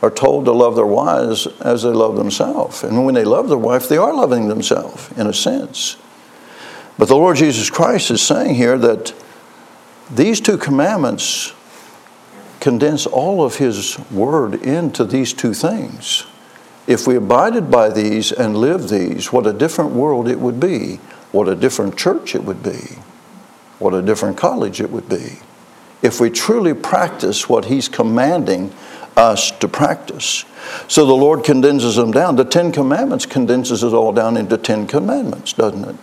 are 0.03 0.11
told 0.11 0.45
to 0.45 0.53
love 0.53 0.77
their 0.77 0.87
wives 0.87 1.47
as 1.61 1.83
they 1.83 1.91
love 1.91 2.17
themselves. 2.17 2.83
And 2.83 3.05
when 3.05 3.15
they 3.15 3.25
love 3.25 3.49
their 3.49 3.59
wife, 3.59 3.89
they 3.89 3.97
are 3.97 4.13
loving 4.13 4.49
themselves 4.49 5.11
in 5.17 5.27
a 5.27 5.33
sense. 5.33 5.97
But 6.99 7.09
the 7.09 7.17
Lord 7.17 7.37
Jesus 7.37 7.71
Christ 7.71 8.11
is 8.11 8.23
saying 8.23 8.55
here 8.55 8.79
that 8.79 9.15
these 10.11 10.41
two 10.41 10.57
commandments 10.59 11.53
condense 12.61 13.07
all 13.07 13.45
of 13.45 13.57
His 13.57 13.99
word 14.11 14.55
into 14.55 15.05
these 15.05 15.33
two 15.33 15.55
things. 15.55 16.25
If 16.87 17.07
we 17.07 17.17
abided 17.17 17.71
by 17.71 17.91
these 17.91 18.33
and 18.33 18.57
lived 18.57 18.89
these, 18.89 19.33
what 19.33 19.47
a 19.47 19.53
different 19.53 19.93
world 19.93 20.29
it 20.29 20.39
would 20.39 20.61
be, 20.61 20.97
what 21.33 21.49
a 21.49 21.57
different 21.57 21.97
church 21.97 22.35
it 22.35 22.45
would 22.45 22.63
be, 22.63 22.99
what 23.79 23.93
a 23.93 24.03
different 24.03 24.37
college 24.37 24.81
it 24.81 24.91
would 24.91 25.09
be. 25.09 25.41
If 26.03 26.21
we 26.21 26.31
truly 26.31 26.75
practice 26.75 27.49
what 27.49 27.67
He's 27.67 27.89
commanding 27.89 28.73
us 29.17 29.51
to 29.51 29.69
practice. 29.69 30.45
So 30.89 31.07
the 31.07 31.15
Lord 31.15 31.45
condenses 31.45 31.97
them 31.97 32.13
down. 32.13 32.37
The 32.37 32.45
Ten 32.45 32.73
Commandments 32.73 33.27
condenses 33.27 33.83
it 33.83 33.93
all 33.93 34.13
down 34.13 34.37
into 34.37 34.59
Ten 34.59 34.87
Commandments, 34.87 35.53
doesn't 35.55 35.85
it? 35.85 35.97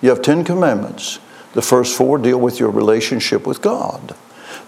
You 0.00 0.08
have 0.10 0.22
Ten 0.22 0.44
Commandments. 0.44 1.20
The 1.54 1.62
first 1.62 1.96
four 1.96 2.18
deal 2.18 2.40
with 2.40 2.58
your 2.58 2.70
relationship 2.70 3.46
with 3.46 3.62
God. 3.62 4.16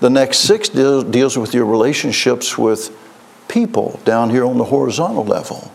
The 0.00 0.11
next 0.11 0.38
six 0.38 0.69
deals, 0.69 1.04
deals 1.04 1.37
with 1.37 1.54
your 1.54 1.64
relationships 1.64 2.59
with 2.59 2.97
people 3.49 4.00
down 4.04 4.31
here 4.31 4.45
on 4.45 4.59
the 4.59 4.64
horizontal 4.64 5.25
level. 5.25 5.73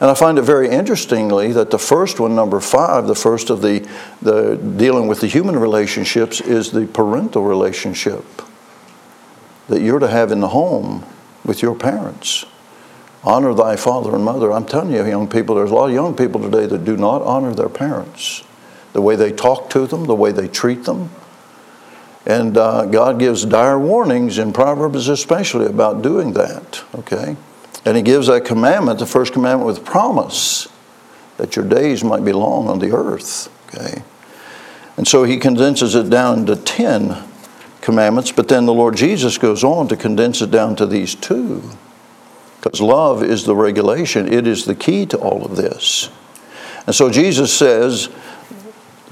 And 0.00 0.10
I 0.10 0.14
find 0.14 0.36
it 0.36 0.42
very 0.42 0.68
interestingly 0.68 1.52
that 1.52 1.70
the 1.70 1.78
first 1.78 2.18
one, 2.18 2.34
number 2.34 2.58
five, 2.58 3.06
the 3.06 3.14
first 3.14 3.50
of 3.50 3.62
the, 3.62 3.88
the 4.20 4.56
dealing 4.56 5.06
with 5.06 5.20
the 5.20 5.28
human 5.28 5.56
relationships, 5.56 6.40
is 6.40 6.72
the 6.72 6.86
parental 6.86 7.44
relationship 7.44 8.24
that 9.68 9.80
you're 9.80 10.00
to 10.00 10.08
have 10.08 10.32
in 10.32 10.40
the 10.40 10.48
home 10.48 11.04
with 11.44 11.62
your 11.62 11.74
parents. 11.74 12.44
Honor 13.24 13.54
thy 13.54 13.76
father 13.76 14.14
and 14.14 14.24
mother. 14.24 14.52
I'm 14.52 14.66
telling 14.66 14.92
you, 14.92 15.04
young 15.06 15.28
people, 15.28 15.54
there's 15.54 15.70
a 15.70 15.74
lot 15.74 15.86
of 15.86 15.94
young 15.94 16.16
people 16.16 16.40
today 16.40 16.66
that 16.66 16.84
do 16.84 16.96
not 16.96 17.22
honor 17.22 17.54
their 17.54 17.68
parents. 17.68 18.42
The 18.92 19.00
way 19.00 19.16
they 19.16 19.32
talk 19.32 19.70
to 19.70 19.86
them, 19.86 20.04
the 20.04 20.14
way 20.14 20.32
they 20.32 20.48
treat 20.48 20.84
them. 20.84 21.10
And 22.26 22.56
uh, 22.56 22.86
God 22.86 23.18
gives 23.18 23.44
dire 23.44 23.78
warnings 23.78 24.38
in 24.38 24.52
Proverbs, 24.52 25.08
especially 25.08 25.66
about 25.66 26.02
doing 26.02 26.32
that, 26.34 26.84
okay? 26.94 27.36
And 27.84 27.96
He 27.96 28.02
gives 28.02 28.26
that 28.28 28.44
commandment, 28.44 28.98
the 28.98 29.06
first 29.06 29.32
commandment, 29.32 29.66
with 29.66 29.84
promise 29.84 30.68
that 31.36 31.56
your 31.56 31.64
days 31.64 32.04
might 32.04 32.24
be 32.24 32.32
long 32.32 32.68
on 32.68 32.78
the 32.78 32.92
earth, 32.92 33.48
okay? 33.68 34.02
And 34.96 35.06
so 35.06 35.24
He 35.24 35.36
condenses 35.36 35.94
it 35.94 36.10
down 36.10 36.46
to 36.46 36.56
10 36.56 37.31
commandments, 37.82 38.32
but 38.32 38.48
then 38.48 38.64
the 38.64 38.72
Lord 38.72 38.96
Jesus 38.96 39.36
goes 39.36 39.62
on 39.62 39.88
to 39.88 39.96
condense 39.96 40.40
it 40.40 40.50
down 40.50 40.76
to 40.76 40.86
these 40.86 41.14
two. 41.14 41.62
Because 42.60 42.80
love 42.80 43.22
is 43.22 43.44
the 43.44 43.56
regulation, 43.56 44.32
it 44.32 44.46
is 44.46 44.64
the 44.64 44.74
key 44.74 45.04
to 45.06 45.18
all 45.18 45.44
of 45.44 45.56
this. 45.56 46.08
And 46.86 46.94
so 46.94 47.10
Jesus 47.10 47.52
says, 47.52 48.08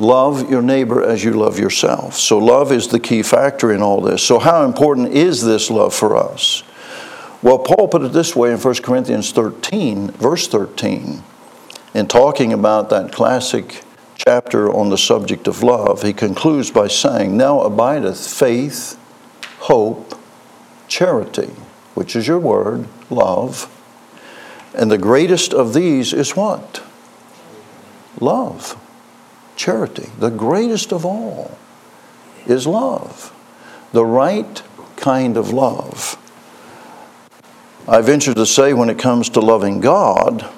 Love 0.01 0.51
your 0.51 0.63
neighbor 0.63 1.03
as 1.03 1.23
you 1.23 1.33
love 1.33 1.59
yourself. 1.59 2.15
So, 2.15 2.39
love 2.39 2.73
is 2.73 2.89
the 2.89 2.99
key 2.99 3.23
factor 3.23 3.71
in 3.71 3.83
all 3.83 4.01
this. 4.01 4.23
So, 4.23 4.39
how 4.39 4.65
important 4.65 5.13
is 5.13 5.45
this 5.45 5.71
love 5.71 5.93
for 5.93 6.17
us? 6.17 6.63
Well, 7.43 7.59
Paul 7.59 7.87
put 7.87 8.03
it 8.03 8.13
this 8.13 8.35
way 8.35 8.51
in 8.51 8.59
1 8.59 8.75
Corinthians 8.77 9.31
13, 9.33 10.13
verse 10.13 10.49
13, 10.49 11.23
in 11.93 12.07
talking 12.07 12.55
about 12.55 12.89
that 12.89 13.13
classic 13.13 13.85
chapter 14.27 14.73
on 14.73 14.91
the 14.91 14.99
subject 14.99 15.49
of 15.49 15.63
love. 15.63 16.03
He 16.03 16.13
concludes 16.13 16.71
by 16.71 16.89
saying, 16.89 17.37
Now 17.37 17.61
abideth 17.63 18.27
faith, 18.27 18.99
hope, 19.61 20.19
charity, 20.89 21.51
which 21.95 22.15
is 22.15 22.27
your 22.27 22.39
word, 22.39 22.87
love. 23.09 23.69
And 24.75 24.91
the 24.91 24.99
greatest 24.99 25.53
of 25.53 25.75
these 25.75 26.13
is 26.13 26.37
what? 26.37 26.83
Love 28.21 28.79
charity. 29.61 30.09
The 30.19 30.31
greatest 30.31 30.91
of 30.91 31.05
all 31.05 31.59
is 32.47 32.67
love, 32.67 33.31
the 33.93 34.07
right 34.07 34.63
kind 34.97 35.37
of 35.37 35.51
love. 35.51 36.17
I 37.87 38.01
venture 38.01 38.33
to 38.33 38.47
say, 38.47 38.73
when 38.73 38.89
it 38.89 38.99
comes 38.99 39.29
to 39.31 39.41
loving 39.41 39.81
God, 39.81 40.51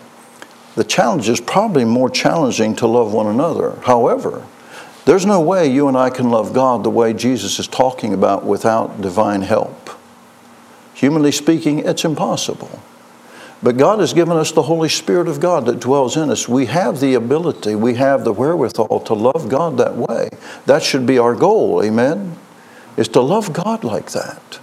the 0.75 0.85
challenge 0.85 1.29
is 1.29 1.41
probably 1.41 1.85
more 1.85 2.09
challenging 2.09 2.75
to 2.77 2.87
love 2.87 3.13
one 3.13 3.27
another. 3.27 3.79
However, 3.83 4.47
there's 5.05 5.27
no 5.27 5.41
way 5.41 5.67
you 5.67 5.89
and 5.89 5.97
I 5.97 6.11
can 6.11 6.31
love 6.31 6.53
God 6.53 6.85
the 6.85 6.91
way 6.91 7.13
Jesus 7.13 7.59
is 7.59 7.67
talking 7.67 8.15
about 8.15 8.45
without 8.45 9.01
divine 9.01 9.43
help. 9.43 9.91
Humanly 10.95 11.33
speaking, 11.33 11.81
it's 11.81 12.05
impossible. 12.05 12.81
But 13.63 13.77
God 13.77 14.01
has 14.01 14.13
given 14.13 14.37
us 14.37 14.51
the 14.51 14.63
Holy 14.63 14.89
Spirit 14.89 15.29
of 15.29 15.41
God 15.41 15.67
that 15.67 15.79
dwells 15.79 16.17
in 16.17 16.31
us. 16.31 16.49
We 16.49 16.67
have 16.67 17.01
the 17.01 17.15
ability, 17.15 17.75
we 17.75 17.95
have 17.95 18.25
the 18.25 18.33
wherewithal 18.33 19.01
to 19.01 19.15
love 19.15 19.49
God 19.49 19.79
that 19.79 19.97
way. 19.97 20.31
That 20.67 20.83
should 20.83 21.07
be 21.07 21.19
our 21.19 21.35
goal, 21.35 21.83
amen? 21.83 22.37
Is 22.97 23.09
to 23.09 23.21
love 23.21 23.53
God 23.53 23.85
like 23.85 24.11
that. 24.13 24.59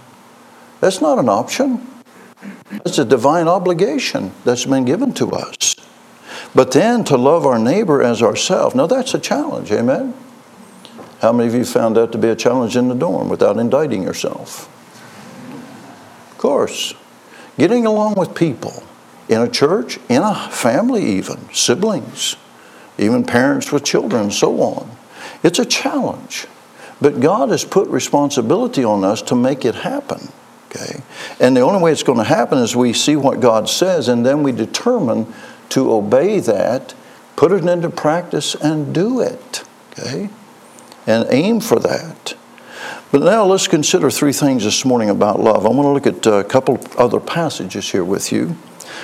That's 0.80 1.00
not 1.00 1.18
an 1.18 1.28
option, 1.28 1.86
it's 2.84 2.98
a 2.98 3.04
divine 3.04 3.48
obligation 3.48 4.32
that's 4.44 4.64
been 4.64 4.84
given 4.84 5.12
to 5.14 5.30
us. 5.32 5.76
But 6.54 6.72
then 6.72 7.04
to 7.04 7.16
love 7.16 7.46
our 7.46 7.58
neighbor 7.58 8.02
as 8.02 8.22
ourselves, 8.22 8.74
now 8.74 8.86
that's 8.86 9.14
a 9.14 9.18
challenge, 9.18 9.70
amen? 9.70 10.14
How 11.20 11.32
many 11.32 11.48
of 11.48 11.54
you 11.54 11.64
found 11.64 11.96
that 11.96 12.12
to 12.12 12.18
be 12.18 12.28
a 12.28 12.36
challenge 12.36 12.76
in 12.76 12.88
the 12.88 12.94
dorm 12.94 13.28
without 13.28 13.58
indicting 13.58 14.02
yourself? 14.02 14.68
Of 16.32 16.38
course. 16.38 16.94
Getting 17.58 17.84
along 17.84 18.14
with 18.14 18.34
people 18.34 18.82
in 19.28 19.40
a 19.40 19.48
church, 19.48 19.98
in 20.08 20.22
a 20.22 20.34
family, 20.50 21.04
even 21.04 21.52
siblings, 21.52 22.36
even 22.98 23.24
parents 23.24 23.70
with 23.70 23.84
children, 23.84 24.30
so 24.30 24.60
on. 24.60 24.90
It's 25.42 25.58
a 25.58 25.66
challenge. 25.66 26.46
But 27.00 27.20
God 27.20 27.50
has 27.50 27.64
put 27.64 27.88
responsibility 27.88 28.82
on 28.82 29.04
us 29.04 29.22
to 29.22 29.34
make 29.34 29.64
it 29.64 29.74
happen. 29.74 30.28
Okay? 30.70 31.02
And 31.38 31.56
the 31.56 31.60
only 31.60 31.82
way 31.82 31.92
it's 31.92 32.02
going 32.02 32.18
to 32.18 32.24
happen 32.24 32.58
is 32.58 32.74
we 32.74 32.92
see 32.92 33.16
what 33.16 33.40
God 33.40 33.68
says 33.68 34.08
and 34.08 34.24
then 34.24 34.42
we 34.42 34.52
determine 34.52 35.32
to 35.70 35.92
obey 35.92 36.40
that, 36.40 36.94
put 37.36 37.52
it 37.52 37.64
into 37.64 37.90
practice, 37.90 38.54
and 38.54 38.94
do 38.94 39.20
it. 39.20 39.64
Okay? 39.92 40.30
And 41.06 41.26
aim 41.30 41.60
for 41.60 41.78
that. 41.80 42.34
But 43.10 43.22
now 43.22 43.44
let's 43.44 43.66
consider 43.66 44.10
three 44.10 44.32
things 44.32 44.64
this 44.64 44.84
morning 44.84 45.10
about 45.10 45.40
love. 45.40 45.66
I 45.66 45.70
want 45.70 45.82
to 45.82 45.88
look 45.88 46.06
at 46.06 46.26
a 46.26 46.44
couple 46.44 46.78
other 46.96 47.18
passages 47.18 47.90
here 47.90 48.04
with 48.04 48.30
you. 48.30 48.54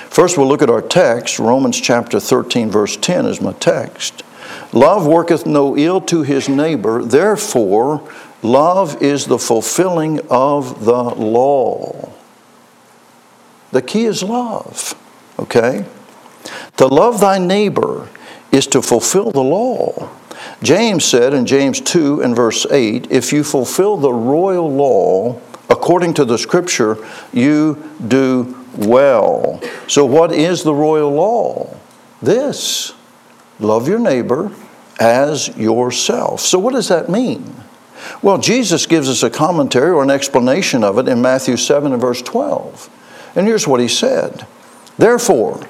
First, 0.09 0.37
we'll 0.37 0.47
look 0.47 0.61
at 0.61 0.69
our 0.69 0.81
text. 0.81 1.39
Romans 1.39 1.79
chapter 1.79 2.19
13, 2.19 2.69
verse 2.69 2.95
10 2.95 3.25
is 3.25 3.41
my 3.41 3.51
text. 3.53 4.23
Love 4.71 5.05
worketh 5.05 5.45
no 5.45 5.77
ill 5.77 6.01
to 6.01 6.23
his 6.23 6.47
neighbor, 6.47 7.03
therefore, 7.03 8.07
love 8.41 9.01
is 9.01 9.25
the 9.25 9.39
fulfilling 9.39 10.19
of 10.29 10.85
the 10.85 11.03
law. 11.03 12.11
The 13.71 13.81
key 13.81 14.05
is 14.05 14.23
love, 14.23 14.95
okay? 15.39 15.85
To 16.77 16.87
love 16.87 17.19
thy 17.19 17.37
neighbor 17.37 18.09
is 18.51 18.67
to 18.67 18.81
fulfill 18.81 19.31
the 19.31 19.43
law. 19.43 20.09
James 20.63 21.05
said 21.05 21.33
in 21.33 21.45
James 21.45 21.81
2 21.81 22.21
and 22.21 22.35
verse 22.35 22.65
8 22.69 23.11
if 23.11 23.33
you 23.33 23.43
fulfill 23.43 23.97
the 23.97 24.13
royal 24.13 24.71
law 24.71 25.39
according 25.69 26.13
to 26.15 26.25
the 26.25 26.37
scripture, 26.37 26.97
you 27.33 27.91
do 28.07 28.55
well. 28.77 29.61
So, 29.87 30.05
what 30.05 30.31
is 30.31 30.63
the 30.63 30.73
royal 30.73 31.11
law? 31.11 31.75
This 32.21 32.93
love 33.59 33.87
your 33.87 33.99
neighbor 33.99 34.51
as 34.99 35.55
yourself. 35.57 36.41
So, 36.41 36.59
what 36.59 36.73
does 36.73 36.87
that 36.87 37.09
mean? 37.09 37.53
Well, 38.21 38.37
Jesus 38.37 38.85
gives 38.85 39.09
us 39.09 39.23
a 39.23 39.29
commentary 39.29 39.91
or 39.91 40.03
an 40.03 40.11
explanation 40.11 40.83
of 40.83 40.97
it 40.97 41.07
in 41.07 41.21
Matthew 41.21 41.57
7 41.57 41.91
and 41.91 42.01
verse 42.01 42.21
12. 42.21 42.89
And 43.35 43.47
here's 43.47 43.67
what 43.67 43.79
he 43.79 43.87
said 43.87 44.45
Therefore, 44.97 45.67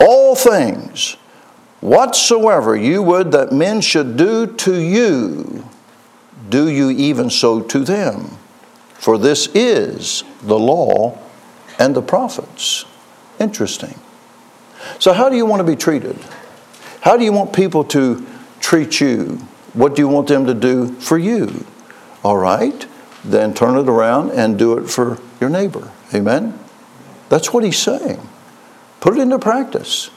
all 0.00 0.34
things 0.34 1.16
whatsoever 1.80 2.76
you 2.76 3.02
would 3.02 3.32
that 3.32 3.52
men 3.52 3.80
should 3.80 4.16
do 4.16 4.46
to 4.46 4.80
you, 4.80 5.68
do 6.48 6.68
you 6.68 6.90
even 6.90 7.30
so 7.30 7.60
to 7.60 7.80
them. 7.80 8.36
For 8.94 9.16
this 9.16 9.48
is 9.54 10.24
the 10.42 10.58
law 10.58 11.18
and 11.78 11.96
the 11.96 12.02
prophets. 12.02 12.84
Interesting. 13.38 13.98
So, 14.98 15.12
how 15.12 15.28
do 15.28 15.36
you 15.36 15.46
want 15.46 15.60
to 15.60 15.64
be 15.64 15.76
treated? 15.76 16.18
How 17.00 17.16
do 17.16 17.24
you 17.24 17.32
want 17.32 17.54
people 17.54 17.84
to 17.84 18.26
treat 18.60 19.00
you? 19.00 19.38
What 19.72 19.94
do 19.96 20.02
you 20.02 20.08
want 20.08 20.28
them 20.28 20.46
to 20.46 20.54
do 20.54 20.92
for 20.94 21.16
you? 21.16 21.64
All 22.22 22.36
right, 22.36 22.86
then 23.24 23.54
turn 23.54 23.78
it 23.78 23.88
around 23.88 24.32
and 24.32 24.58
do 24.58 24.76
it 24.76 24.90
for 24.90 25.18
your 25.40 25.48
neighbor. 25.48 25.90
Amen? 26.12 26.58
That's 27.30 27.52
what 27.52 27.64
he's 27.64 27.78
saying. 27.78 28.20
Put 29.00 29.16
it 29.16 29.20
into 29.20 29.38
practice. 29.38 30.10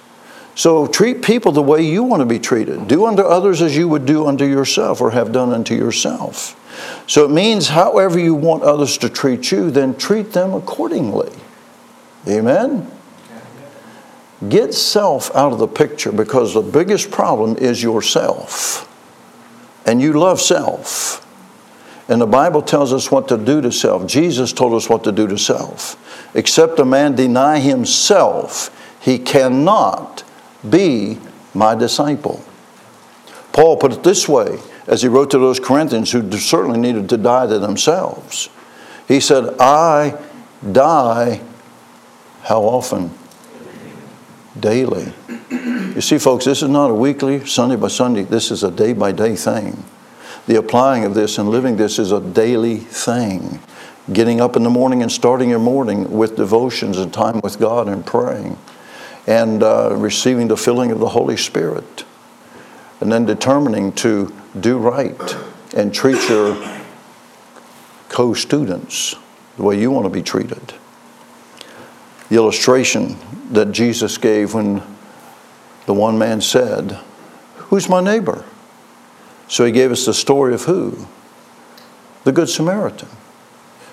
So 0.56 0.86
treat 0.86 1.24
people 1.24 1.52
the 1.52 1.63
way 1.63 1.82
you 1.82 2.04
want 2.04 2.20
to 2.22 2.25
be 2.25 2.38
treated. 2.38 2.88
Do 2.88 3.06
unto 3.06 3.24
others 3.24 3.62
as 3.62 3.75
you 3.75 3.88
would 3.88 4.06
do 4.06 4.28
unto 4.28 4.46
yourself 4.46 5.02
or 5.02 5.12
have 5.12 5.32
done 5.32 5.52
unto 5.52 5.74
yourself. 5.74 6.60
So 7.08 7.25
it 7.25 7.32
means 7.32 7.70
however 7.70 8.20
you 8.20 8.36
want 8.36 8.63
others 8.63 8.98
to 9.00 9.10
treat 9.10 9.52
you, 9.52 9.72
then 9.72 9.96
treat 9.96 10.34
them 10.34 10.54
accordingly. 10.54 11.32
Amen? 12.28 12.90
Get 14.48 14.74
self 14.74 15.34
out 15.36 15.54
of 15.54 15.60
the 15.60 15.68
picture 15.68 16.12
because 16.12 16.54
the 16.54 16.62
biggest 16.62 17.10
problem 17.10 17.58
is 17.58 17.82
yourself. 17.82 18.90
And 19.86 20.02
you 20.02 20.13
love 20.13 20.40
self. 20.40 21.23
And 22.10 22.19
the 22.19 22.27
Bible 22.27 22.62
tells 22.62 22.91
us 22.91 23.10
what 23.10 23.27
to 23.29 23.38
do 23.38 23.62
to 23.62 23.72
self. 23.72 24.05
Jesus 24.05 24.51
told 24.51 24.74
us 24.74 24.89
what 24.89 25.03
to 25.05 25.12
do 25.12 25.27
to 25.27 25.38
self. 25.38 25.98
Except 26.36 26.79
a 26.79 26.86
man 26.86 27.15
deny 27.15 27.60
himself, 27.60 28.69
he 29.01 29.17
cannot 29.17 30.24
be 30.69 31.17
my 31.53 31.75
disciple. 31.75 32.43
Paul 33.53 33.77
put 33.77 33.93
it 33.93 34.03
this 34.03 34.27
way 34.27 34.60
as 34.88 35.01
he 35.01 35.07
wrote 35.07 35.31
to 35.31 35.39
those 35.39 35.60
Corinthians 35.60 36.12
who 36.12 36.29
certainly 36.38 36.79
needed 36.79 37.07
to 37.10 37.17
die 37.17 37.48
to 37.48 37.60
themselves. 37.60 38.50
He 39.07 39.19
said, 39.19 39.55
I 39.60 40.17
die 40.72 41.41
how 42.43 42.63
often? 42.63 43.12
Daily. 44.60 45.13
You 45.50 46.01
see, 46.01 46.17
folks, 46.17 46.45
this 46.45 46.62
is 46.62 46.69
not 46.69 46.89
a 46.89 46.93
weekly, 46.93 47.45
Sunday 47.45 47.75
by 47.75 47.88
Sunday. 47.88 48.24
This 48.24 48.51
is 48.51 48.63
a 48.63 48.72
day 48.72 48.93
by 48.93 49.12
day 49.12 49.36
thing. 49.36 49.83
The 50.46 50.58
applying 50.58 51.06
of 51.06 51.14
this 51.14 51.38
and 51.38 51.50
living 51.50 51.78
this 51.78 52.00
is 52.00 52.12
a 52.12 52.20
daily 52.20 52.78
thing. 52.78 53.60
getting 54.12 54.42
up 54.42 54.58
in 54.58 54.64
the 54.64 54.70
morning 54.70 55.02
and 55.02 55.10
starting 55.10 55.50
your 55.50 55.60
morning 55.60 56.12
with 56.12 56.36
devotions 56.36 56.98
and 56.98 57.14
time 57.14 57.40
with 57.42 57.58
God 57.58 57.88
and 57.88 58.06
praying, 58.06 58.58
and 59.26 59.64
uh, 59.64 59.96
receiving 59.96 60.50
the 60.50 60.58
filling 60.58 60.92
of 60.92 61.00
the 61.00 61.08
Holy 61.08 61.38
Spirit, 61.38 62.04
and 63.00 63.10
then 63.10 63.26
determining 63.26 63.94
to 63.94 64.34
do 64.60 64.78
right 64.78 65.38
and 65.74 65.94
treat 65.94 66.30
your 66.30 66.62
co 68.10 68.34
students 68.34 69.16
the 69.56 69.64
way 69.64 69.80
you 69.80 69.90
want 69.90 70.06
to 70.06 70.10
be 70.10 70.22
treated. 70.22 70.74
The 72.28 72.36
illustration 72.36 73.18
that 73.52 73.72
Jesus 73.72 74.18
gave 74.18 74.54
when 74.54 74.82
the 75.86 75.94
one 75.94 76.18
man 76.18 76.42
said, 76.42 77.00
Who's 77.56 77.88
my 77.88 78.02
neighbor? 78.02 78.44
So 79.48 79.66
he 79.66 79.72
gave 79.72 79.92
us 79.92 80.06
the 80.06 80.14
story 80.14 80.54
of 80.54 80.64
who? 80.64 81.08
The 82.24 82.32
Good 82.32 82.50
Samaritan. 82.50 83.10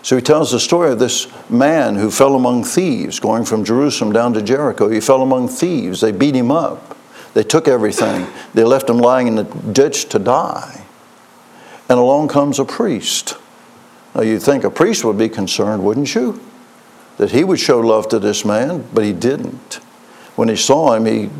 So 0.02 0.16
he 0.16 0.22
tells 0.22 0.50
the 0.50 0.60
story 0.60 0.90
of 0.90 0.98
this 0.98 1.28
man 1.50 1.96
who 1.96 2.10
fell 2.10 2.34
among 2.34 2.64
thieves 2.64 3.20
going 3.20 3.44
from 3.44 3.64
Jerusalem 3.64 4.12
down 4.12 4.32
to 4.34 4.42
Jericho. 4.42 4.88
He 4.88 5.00
fell 5.00 5.20
among 5.20 5.48
thieves. 5.48 6.00
They 6.00 6.12
beat 6.12 6.34
him 6.34 6.50
up. 6.50 6.96
They 7.34 7.42
took 7.42 7.68
everything. 7.68 8.26
They 8.54 8.64
left 8.64 8.88
him 8.88 8.98
lying 8.98 9.28
in 9.28 9.34
the 9.36 9.44
ditch 9.44 10.08
to 10.10 10.18
die. 10.18 10.84
And 11.88 11.98
along 11.98 12.28
comes 12.28 12.58
a 12.58 12.64
priest. 12.64 13.36
Now 14.14 14.22
you'd 14.22 14.42
think 14.42 14.64
a 14.64 14.70
priest 14.70 15.04
would 15.04 15.18
be 15.18 15.28
concerned, 15.28 15.84
wouldn't 15.84 16.14
you? 16.14 16.40
That 17.18 17.32
he 17.32 17.44
would 17.44 17.60
show 17.60 17.80
love 17.80 18.08
to 18.08 18.18
this 18.18 18.44
man, 18.44 18.88
but 18.94 19.04
he 19.04 19.12
didn't. 19.12 19.74
When 20.34 20.48
he 20.48 20.56
saw 20.56 20.94
him, 20.94 21.04
he 21.04 21.30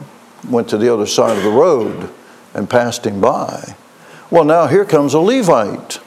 went 0.48 0.68
to 0.68 0.76
the 0.76 0.92
other 0.92 1.06
side 1.06 1.36
of 1.36 1.42
the 1.42 1.50
road 1.50 2.10
and 2.52 2.68
passed 2.68 3.06
him 3.06 3.20
by. 3.20 3.76
Well, 4.30 4.44
now 4.44 4.68
here 4.68 4.84
comes 4.84 5.14
a 5.14 5.18
Levite. 5.18 5.98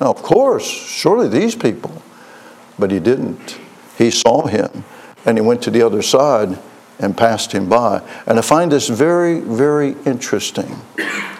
Now, 0.00 0.10
of 0.10 0.22
course, 0.22 0.66
surely 0.66 1.28
these 1.28 1.54
people. 1.54 2.02
But 2.78 2.90
he 2.90 2.98
didn't. 2.98 3.58
He 3.96 4.10
saw 4.10 4.46
him 4.46 4.84
and 5.24 5.36
he 5.36 5.42
went 5.42 5.62
to 5.62 5.70
the 5.70 5.82
other 5.82 6.02
side 6.02 6.58
and 6.98 7.16
passed 7.16 7.52
him 7.52 7.68
by. 7.68 8.02
And 8.26 8.38
I 8.38 8.42
find 8.42 8.72
this 8.72 8.88
very, 8.88 9.40
very 9.40 9.94
interesting, 10.04 10.80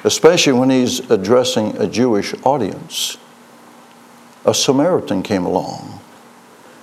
especially 0.04 0.52
when 0.52 0.71
he's 0.71 1.11
addressing 1.11 1.76
a 1.76 1.88
Jewish 1.88 2.35
audience. 2.45 3.18
A 4.45 4.54
Samaritan 4.54 5.23
came 5.23 5.45
along. 5.45 6.00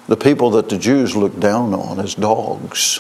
The 0.08 0.18
people 0.18 0.52
that 0.52 0.70
the 0.70 0.78
Jews 0.78 1.16
looked 1.16 1.40
down 1.40 1.74
on 1.74 2.00
as 2.00 2.16
dogs 2.16 3.00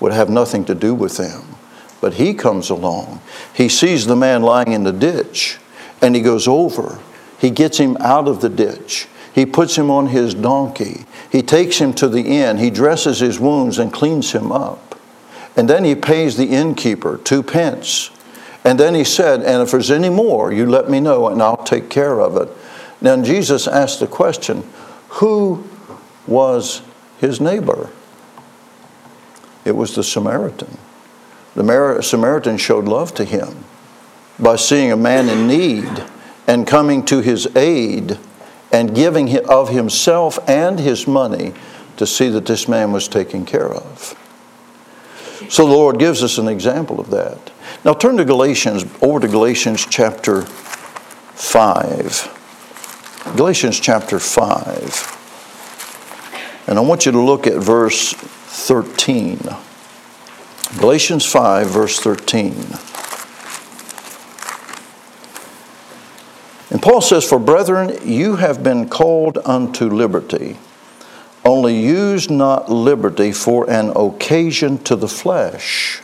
would 0.00 0.12
have 0.12 0.28
nothing 0.28 0.64
to 0.66 0.74
do 0.74 0.94
with 0.94 1.16
them. 1.16 1.56
But 2.00 2.14
he 2.14 2.34
comes 2.34 2.68
along. 2.68 3.20
He 3.54 3.68
sees 3.68 4.06
the 4.06 4.16
man 4.16 4.42
lying 4.42 4.72
in 4.72 4.82
the 4.84 4.92
ditch 4.92 5.58
and 6.04 6.14
he 6.14 6.22
goes 6.22 6.46
over 6.46 7.00
he 7.44 7.50
gets 7.50 7.76
him 7.76 7.98
out 8.00 8.26
of 8.26 8.40
the 8.40 8.48
ditch. 8.48 9.06
He 9.34 9.44
puts 9.44 9.76
him 9.76 9.90
on 9.90 10.06
his 10.06 10.32
donkey. 10.32 11.04
He 11.30 11.42
takes 11.42 11.76
him 11.76 11.92
to 11.94 12.08
the 12.08 12.22
inn. 12.22 12.56
He 12.56 12.70
dresses 12.70 13.18
his 13.18 13.38
wounds 13.38 13.78
and 13.78 13.92
cleans 13.92 14.32
him 14.32 14.50
up. 14.50 14.98
And 15.54 15.68
then 15.68 15.84
he 15.84 15.94
pays 15.94 16.38
the 16.38 16.46
innkeeper 16.46 17.18
two 17.18 17.42
pence. 17.42 18.10
And 18.64 18.80
then 18.80 18.94
he 18.94 19.04
said, 19.04 19.42
And 19.42 19.62
if 19.62 19.72
there's 19.72 19.90
any 19.90 20.08
more, 20.08 20.54
you 20.54 20.64
let 20.64 20.88
me 20.88 21.00
know 21.00 21.28
and 21.28 21.42
I'll 21.42 21.62
take 21.64 21.90
care 21.90 22.18
of 22.18 22.36
it. 22.38 22.48
Now 23.02 23.20
Jesus 23.22 23.68
asked 23.68 24.00
the 24.00 24.06
question 24.06 24.64
Who 25.20 25.68
was 26.26 26.80
his 27.18 27.42
neighbor? 27.42 27.90
It 29.66 29.72
was 29.72 29.94
the 29.94 30.02
Samaritan. 30.02 30.78
The 31.54 32.00
Samaritan 32.02 32.56
showed 32.56 32.86
love 32.86 33.14
to 33.16 33.24
him 33.24 33.64
by 34.38 34.56
seeing 34.56 34.92
a 34.92 34.96
man 34.96 35.28
in 35.28 35.46
need 35.46 36.04
and 36.46 36.66
coming 36.66 37.04
to 37.06 37.20
his 37.20 37.46
aid 37.56 38.18
and 38.72 38.94
giving 38.94 39.36
of 39.46 39.68
himself 39.68 40.38
and 40.48 40.78
his 40.78 41.06
money 41.06 41.52
to 41.96 42.06
see 42.06 42.28
that 42.28 42.46
this 42.46 42.68
man 42.68 42.92
was 42.92 43.08
taken 43.08 43.46
care 43.46 43.72
of. 43.72 44.14
So 45.48 45.66
the 45.66 45.72
Lord 45.72 45.98
gives 45.98 46.22
us 46.22 46.36
an 46.38 46.48
example 46.48 47.00
of 47.00 47.10
that. 47.10 47.50
Now 47.84 47.92
turn 47.92 48.16
to 48.16 48.24
Galatians, 48.24 48.84
over 49.00 49.20
to 49.20 49.28
Galatians 49.28 49.86
chapter 49.88 50.42
5. 50.42 53.32
Galatians 53.36 53.78
chapter 53.78 54.18
5. 54.18 55.20
And 56.66 56.78
I 56.78 56.80
want 56.80 57.06
you 57.06 57.12
to 57.12 57.20
look 57.20 57.46
at 57.46 57.62
verse 57.62 58.14
13. 58.14 59.38
Galatians 60.78 61.24
5, 61.26 61.68
verse 61.68 62.00
13. 62.00 62.56
And 66.74 66.82
Paul 66.82 67.00
says, 67.00 67.22
For 67.22 67.38
brethren, 67.38 67.96
you 68.02 68.34
have 68.34 68.64
been 68.64 68.88
called 68.88 69.38
unto 69.44 69.88
liberty. 69.88 70.58
Only 71.44 71.78
use 71.78 72.28
not 72.28 72.68
liberty 72.68 73.30
for 73.30 73.70
an 73.70 73.92
occasion 73.94 74.78
to 74.78 74.96
the 74.96 75.06
flesh, 75.06 76.02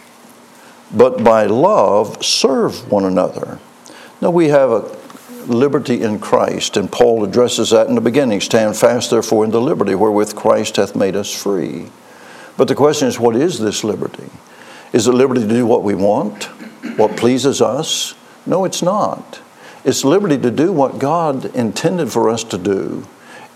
but 0.94 1.24
by 1.24 1.46
love 1.46 2.24
serve 2.24 2.88
one 2.88 3.04
another. 3.04 3.59
Now 4.20 4.30
we 4.30 4.50
have 4.50 4.70
a 4.70 4.96
liberty 5.46 6.02
in 6.02 6.20
Christ, 6.20 6.76
and 6.76 6.92
Paul 6.92 7.24
addresses 7.24 7.70
that 7.70 7.88
in 7.88 7.96
the 7.96 8.00
beginning. 8.00 8.40
Stand 8.40 8.76
fast, 8.76 9.11
therefore, 9.11 9.44
in 9.44 9.50
the 9.50 9.61
liberty 9.61 9.96
wherewith 9.96 10.37
Christ 10.37 10.76
hath 10.76 10.94
made 10.94 11.16
us 11.16 11.35
free. 11.35 11.88
But 12.56 12.68
the 12.68 12.76
question 12.76 13.09
is, 13.09 13.18
what 13.18 13.35
is 13.35 13.59
this 13.59 13.83
liberty? 13.83 14.30
Is 14.92 15.09
it 15.09 15.14
liberty 15.14 15.40
to 15.40 15.48
do 15.48 15.66
what 15.66 15.83
we 15.83 15.96
want, 15.96 16.44
what 16.96 17.16
pleases 17.16 17.61
us? 17.61 18.14
No, 18.46 18.64
it's 18.64 18.83
not. 18.83 19.40
It's 19.84 20.04
liberty 20.04 20.36
to 20.38 20.50
do 20.50 20.72
what 20.72 20.98
God 20.98 21.54
intended 21.56 22.12
for 22.12 22.28
us 22.28 22.44
to 22.44 22.58
do 22.58 23.06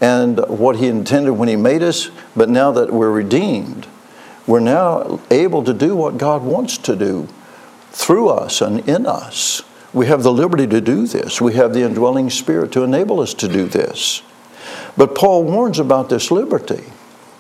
and 0.01 0.39
what 0.49 0.77
He 0.77 0.87
intended 0.87 1.35
when 1.35 1.49
He 1.49 1.57
made 1.57 1.83
us, 1.83 2.11
but 2.35 2.49
now 2.49 2.73
that 2.73 2.93
we're 2.93 3.11
redeemed, 3.11 3.87
we're 4.47 4.61
now 4.61 5.21
able 5.31 5.63
to 5.65 5.75
do 5.75 5.95
what 5.95 6.19
God 6.19 6.43
wants 6.43 6.79
to 6.79 6.97
do 6.97 7.29
through 7.91 8.29
us 8.29 8.61
and 8.61 8.87
in 8.89 9.07
us. 9.07 9.63
We 9.93 10.07
have 10.07 10.23
the 10.23 10.33
liberty 10.33 10.67
to 10.67 10.81
do 10.81 11.07
this. 11.07 11.41
We 11.41 11.55
have 11.55 11.73
the 11.73 11.83
indwelling 11.83 12.31
spirit 12.31 12.73
to 12.73 12.83
enable 12.83 13.21
us 13.21 13.33
to 13.35 13.49
do 13.49 13.67
this. 13.67 14.23
But 14.97 15.15
Paul 15.15 15.45
warns 15.45 15.79
about 15.79 16.09
this 16.09 16.31
liberty. 16.31 16.85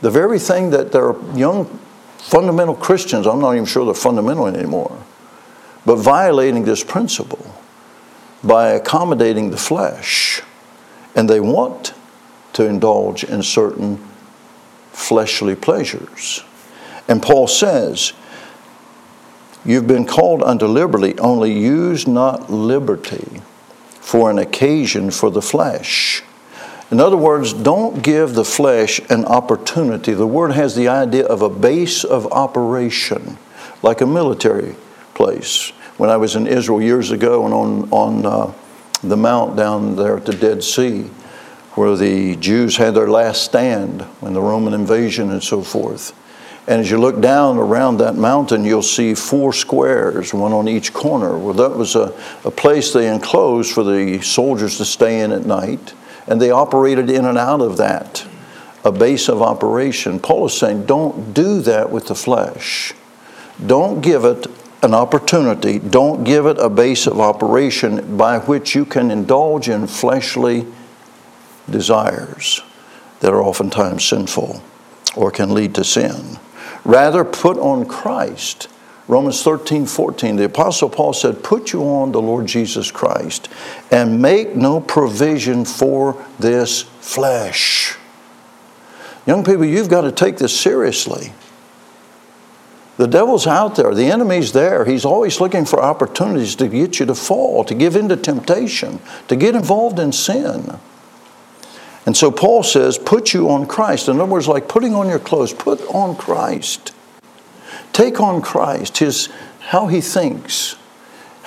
The 0.02 0.10
very 0.10 0.38
thing 0.38 0.70
that 0.70 0.92
there 0.92 1.08
are 1.08 1.36
young 1.36 1.66
fundamental 2.18 2.74
Christians, 2.74 3.26
I'm 3.26 3.40
not 3.40 3.52
even 3.52 3.66
sure 3.66 3.84
they're 3.84 3.94
fundamental 3.94 4.46
anymore, 4.46 4.96
but 5.84 5.96
violating 5.96 6.64
this 6.64 6.84
principle 6.84 7.44
by 8.46 8.68
accommodating 8.68 9.50
the 9.50 9.56
flesh. 9.56 10.42
And 11.14 11.28
they 11.28 11.40
want 11.40 11.94
to 12.54 12.66
indulge 12.66 13.24
in 13.24 13.42
certain 13.42 13.98
fleshly 14.92 15.54
pleasures. 15.54 16.44
And 17.08 17.22
Paul 17.22 17.46
says, 17.46 18.12
You've 19.64 19.86
been 19.86 20.06
called 20.06 20.42
unto 20.42 20.66
liberty, 20.66 21.18
only 21.18 21.52
use 21.52 22.06
not 22.06 22.50
liberty 22.50 23.40
for 24.00 24.30
an 24.30 24.38
occasion 24.38 25.10
for 25.10 25.30
the 25.30 25.40
flesh. 25.40 26.22
In 26.90 27.00
other 27.00 27.16
words, 27.16 27.54
don't 27.54 28.02
give 28.02 28.34
the 28.34 28.44
flesh 28.44 29.00
an 29.08 29.24
opportunity. 29.24 30.12
The 30.12 30.26
word 30.26 30.52
has 30.52 30.74
the 30.74 30.88
idea 30.88 31.24
of 31.24 31.40
a 31.40 31.48
base 31.48 32.04
of 32.04 32.30
operation, 32.30 33.38
like 33.82 34.02
a 34.02 34.06
military 34.06 34.76
place 35.14 35.72
when 35.96 36.10
I 36.10 36.16
was 36.16 36.36
in 36.36 36.46
Israel 36.46 36.82
years 36.82 37.10
ago 37.10 37.44
and 37.44 37.54
on, 37.54 37.88
on 37.90 38.26
uh, 38.26 38.54
the 39.02 39.16
mount 39.16 39.56
down 39.56 39.96
there 39.96 40.16
at 40.16 40.26
the 40.26 40.34
Dead 40.34 40.62
Sea, 40.64 41.02
where 41.74 41.96
the 41.96 42.36
Jews 42.36 42.76
had 42.76 42.94
their 42.94 43.08
last 43.08 43.42
stand 43.42 44.02
when 44.20 44.32
the 44.32 44.40
Roman 44.40 44.74
invasion 44.74 45.30
and 45.30 45.42
so 45.42 45.62
forth. 45.62 46.12
And 46.66 46.80
as 46.80 46.90
you 46.90 46.98
look 46.98 47.20
down 47.20 47.58
around 47.58 47.98
that 47.98 48.14
mountain, 48.14 48.64
you'll 48.64 48.82
see 48.82 49.14
four 49.14 49.52
squares, 49.52 50.32
one 50.32 50.52
on 50.52 50.66
each 50.66 50.94
corner. 50.94 51.36
Well, 51.36 51.52
that 51.54 51.76
was 51.76 51.94
a, 51.94 52.18
a 52.44 52.50
place 52.50 52.92
they 52.92 53.12
enclosed 53.12 53.72
for 53.72 53.84
the 53.84 54.22
soldiers 54.22 54.78
to 54.78 54.84
stay 54.84 55.20
in 55.20 55.30
at 55.30 55.44
night. 55.44 55.92
And 56.26 56.40
they 56.40 56.50
operated 56.50 57.10
in 57.10 57.26
and 57.26 57.36
out 57.36 57.60
of 57.60 57.76
that, 57.76 58.26
a 58.82 58.90
base 58.90 59.28
of 59.28 59.42
operation. 59.42 60.18
Paul 60.18 60.46
is 60.46 60.54
saying, 60.54 60.86
don't 60.86 61.34
do 61.34 61.60
that 61.60 61.90
with 61.90 62.06
the 62.06 62.14
flesh. 62.14 62.94
Don't 63.66 64.00
give 64.00 64.24
it 64.24 64.46
an 64.84 64.94
opportunity, 64.94 65.78
don't 65.78 66.22
give 66.22 66.46
it 66.46 66.58
a 66.58 66.68
base 66.68 67.06
of 67.06 67.18
operation 67.18 68.16
by 68.16 68.38
which 68.38 68.74
you 68.74 68.84
can 68.84 69.10
indulge 69.10 69.68
in 69.68 69.86
fleshly 69.86 70.66
desires 71.68 72.62
that 73.20 73.32
are 73.32 73.42
oftentimes 73.42 74.04
sinful 74.04 74.62
or 75.16 75.30
can 75.30 75.54
lead 75.54 75.74
to 75.74 75.82
sin. 75.82 76.38
Rather, 76.84 77.24
put 77.24 77.56
on 77.56 77.86
Christ. 77.86 78.68
Romans 79.08 79.42
13, 79.42 79.86
14, 79.86 80.36
the 80.36 80.44
Apostle 80.44 80.88
Paul 80.88 81.12
said, 81.12 81.42
Put 81.42 81.72
you 81.72 81.82
on 81.82 82.12
the 82.12 82.22
Lord 82.22 82.46
Jesus 82.46 82.90
Christ 82.90 83.48
and 83.90 84.20
make 84.20 84.54
no 84.54 84.80
provision 84.80 85.64
for 85.64 86.22
this 86.38 86.82
flesh. 86.82 87.96
Young 89.26 89.44
people, 89.44 89.64
you've 89.64 89.88
got 89.88 90.02
to 90.02 90.12
take 90.12 90.36
this 90.36 90.58
seriously. 90.58 91.32
The 92.96 93.08
devil's 93.08 93.46
out 93.46 93.74
there. 93.74 93.94
The 93.94 94.06
enemy's 94.06 94.52
there. 94.52 94.84
He's 94.84 95.04
always 95.04 95.40
looking 95.40 95.64
for 95.64 95.82
opportunities 95.82 96.54
to 96.56 96.68
get 96.68 97.00
you 97.00 97.06
to 97.06 97.14
fall, 97.14 97.64
to 97.64 97.74
give 97.74 97.96
in 97.96 98.08
to 98.08 98.16
temptation, 98.16 99.00
to 99.28 99.36
get 99.36 99.56
involved 99.56 99.98
in 99.98 100.12
sin. 100.12 100.78
And 102.06 102.16
so 102.16 102.30
Paul 102.30 102.62
says, 102.62 102.98
put 102.98 103.32
you 103.32 103.50
on 103.50 103.66
Christ. 103.66 104.08
In 104.08 104.20
other 104.20 104.30
words, 104.30 104.46
like 104.46 104.68
putting 104.68 104.94
on 104.94 105.08
your 105.08 105.18
clothes, 105.18 105.52
put 105.52 105.80
on 105.88 106.16
Christ. 106.16 106.92
Take 107.92 108.20
on 108.20 108.42
Christ, 108.42 108.98
his, 108.98 109.28
how 109.60 109.86
he 109.86 110.00
thinks, 110.00 110.76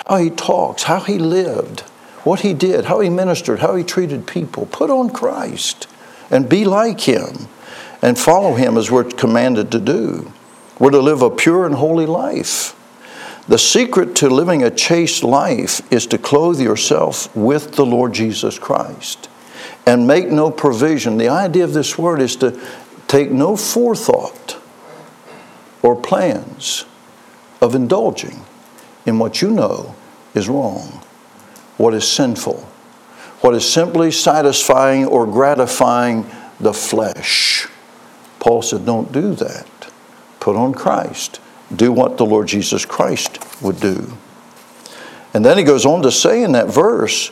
how 0.06 0.16
he 0.16 0.30
talks, 0.30 0.84
how 0.84 1.00
he 1.00 1.18
lived, 1.18 1.80
what 2.24 2.40
he 2.40 2.54
did, 2.54 2.86
how 2.86 3.00
he 3.00 3.08
ministered, 3.08 3.60
how 3.60 3.76
he 3.76 3.84
treated 3.84 4.26
people. 4.26 4.66
Put 4.66 4.90
on 4.90 5.10
Christ 5.10 5.86
and 6.30 6.48
be 6.48 6.64
like 6.64 7.00
him 7.00 7.48
and 8.02 8.18
follow 8.18 8.54
him 8.54 8.76
as 8.76 8.90
we're 8.90 9.04
commanded 9.04 9.70
to 9.72 9.78
do. 9.78 10.32
We're 10.78 10.90
to 10.90 11.00
live 11.00 11.22
a 11.22 11.30
pure 11.30 11.66
and 11.66 11.74
holy 11.74 12.06
life. 12.06 12.74
The 13.48 13.58
secret 13.58 14.14
to 14.16 14.28
living 14.28 14.62
a 14.62 14.70
chaste 14.70 15.24
life 15.24 15.80
is 15.92 16.06
to 16.08 16.18
clothe 16.18 16.60
yourself 16.60 17.34
with 17.34 17.72
the 17.72 17.86
Lord 17.86 18.12
Jesus 18.12 18.58
Christ 18.58 19.28
and 19.86 20.06
make 20.06 20.28
no 20.28 20.50
provision. 20.50 21.16
The 21.16 21.30
idea 21.30 21.64
of 21.64 21.72
this 21.72 21.96
word 21.96 22.20
is 22.20 22.36
to 22.36 22.60
take 23.08 23.30
no 23.30 23.56
forethought 23.56 24.58
or 25.82 25.96
plans 25.96 26.84
of 27.60 27.74
indulging 27.74 28.44
in 29.06 29.18
what 29.18 29.40
you 29.40 29.50
know 29.50 29.94
is 30.34 30.48
wrong, 30.48 31.02
what 31.78 31.94
is 31.94 32.06
sinful, 32.06 32.68
what 33.40 33.54
is 33.54 33.70
simply 33.70 34.10
satisfying 34.10 35.06
or 35.06 35.26
gratifying 35.26 36.30
the 36.60 36.74
flesh. 36.74 37.66
Paul 38.40 38.60
said, 38.62 38.84
Don't 38.84 39.10
do 39.10 39.34
that. 39.36 39.77
Put 40.40 40.56
on 40.56 40.72
Christ. 40.72 41.40
Do 41.74 41.92
what 41.92 42.16
the 42.16 42.26
Lord 42.26 42.48
Jesus 42.48 42.84
Christ 42.84 43.38
would 43.62 43.80
do. 43.80 44.16
And 45.34 45.44
then 45.44 45.58
he 45.58 45.64
goes 45.64 45.84
on 45.84 46.02
to 46.02 46.10
say 46.10 46.42
in 46.42 46.52
that 46.52 46.68
verse, 46.68 47.30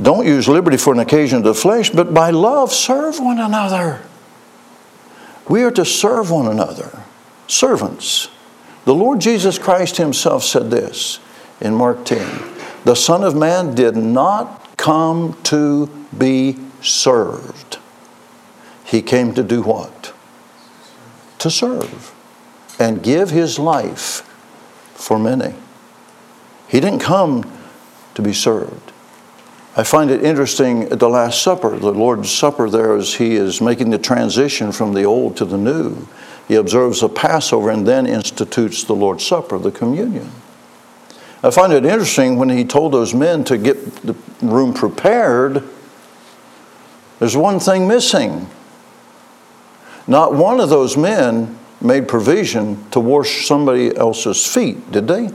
don't 0.00 0.26
use 0.26 0.48
liberty 0.48 0.76
for 0.76 0.92
an 0.92 1.00
occasion 1.00 1.38
of 1.38 1.44
the 1.44 1.54
flesh, 1.54 1.90
but 1.90 2.14
by 2.14 2.30
love 2.30 2.72
serve 2.72 3.18
one 3.18 3.38
another. 3.38 4.02
We 5.48 5.62
are 5.62 5.70
to 5.72 5.84
serve 5.84 6.30
one 6.30 6.46
another, 6.46 7.02
servants. 7.46 8.28
The 8.84 8.94
Lord 8.94 9.20
Jesus 9.20 9.58
Christ 9.58 9.96
Himself 9.96 10.44
said 10.44 10.70
this 10.70 11.20
in 11.60 11.74
Mark 11.74 12.04
10 12.04 12.26
The 12.84 12.94
Son 12.94 13.24
of 13.24 13.34
Man 13.34 13.74
did 13.74 13.96
not 13.96 14.76
come 14.76 15.36
to 15.44 15.88
be 16.16 16.58
served, 16.80 17.78
He 18.84 19.02
came 19.02 19.34
to 19.34 19.42
do 19.42 19.62
what? 19.62 20.07
To 21.38 21.50
serve 21.50 22.14
and 22.78 23.02
give 23.02 23.30
His 23.30 23.58
life 23.58 24.22
for 24.94 25.18
many. 25.18 25.54
He 26.68 26.80
didn't 26.80 27.00
come 27.00 27.50
to 28.14 28.22
be 28.22 28.32
served. 28.32 28.92
I 29.76 29.84
find 29.84 30.10
it 30.10 30.24
interesting 30.24 30.84
at 30.84 30.98
the 30.98 31.08
Last 31.08 31.40
Supper, 31.42 31.78
the 31.78 31.92
Lord's 31.92 32.30
Supper, 32.30 32.68
there 32.68 32.96
as 32.96 33.14
He 33.14 33.36
is 33.36 33.60
making 33.60 33.90
the 33.90 33.98
transition 33.98 34.72
from 34.72 34.92
the 34.92 35.04
old 35.04 35.36
to 35.36 35.44
the 35.44 35.56
new. 35.56 36.08
He 36.48 36.56
observes 36.56 37.00
the 37.00 37.08
Passover 37.08 37.70
and 37.70 37.86
then 37.86 38.06
institutes 38.06 38.82
the 38.82 38.94
Lord's 38.94 39.24
Supper, 39.24 39.58
the 39.58 39.70
communion. 39.70 40.32
I 41.44 41.50
find 41.50 41.72
it 41.72 41.84
interesting 41.84 42.36
when 42.36 42.48
He 42.48 42.64
told 42.64 42.92
those 42.92 43.14
men 43.14 43.44
to 43.44 43.56
get 43.56 43.94
the 44.02 44.16
room 44.42 44.74
prepared, 44.74 45.62
there's 47.20 47.36
one 47.36 47.60
thing 47.60 47.86
missing. 47.86 48.48
Not 50.08 50.32
one 50.34 50.58
of 50.58 50.70
those 50.70 50.96
men 50.96 51.58
made 51.82 52.08
provision 52.08 52.90
to 52.90 52.98
wash 52.98 53.46
somebody 53.46 53.94
else's 53.94 54.44
feet, 54.44 54.90
did 54.90 55.06
they? 55.06 55.30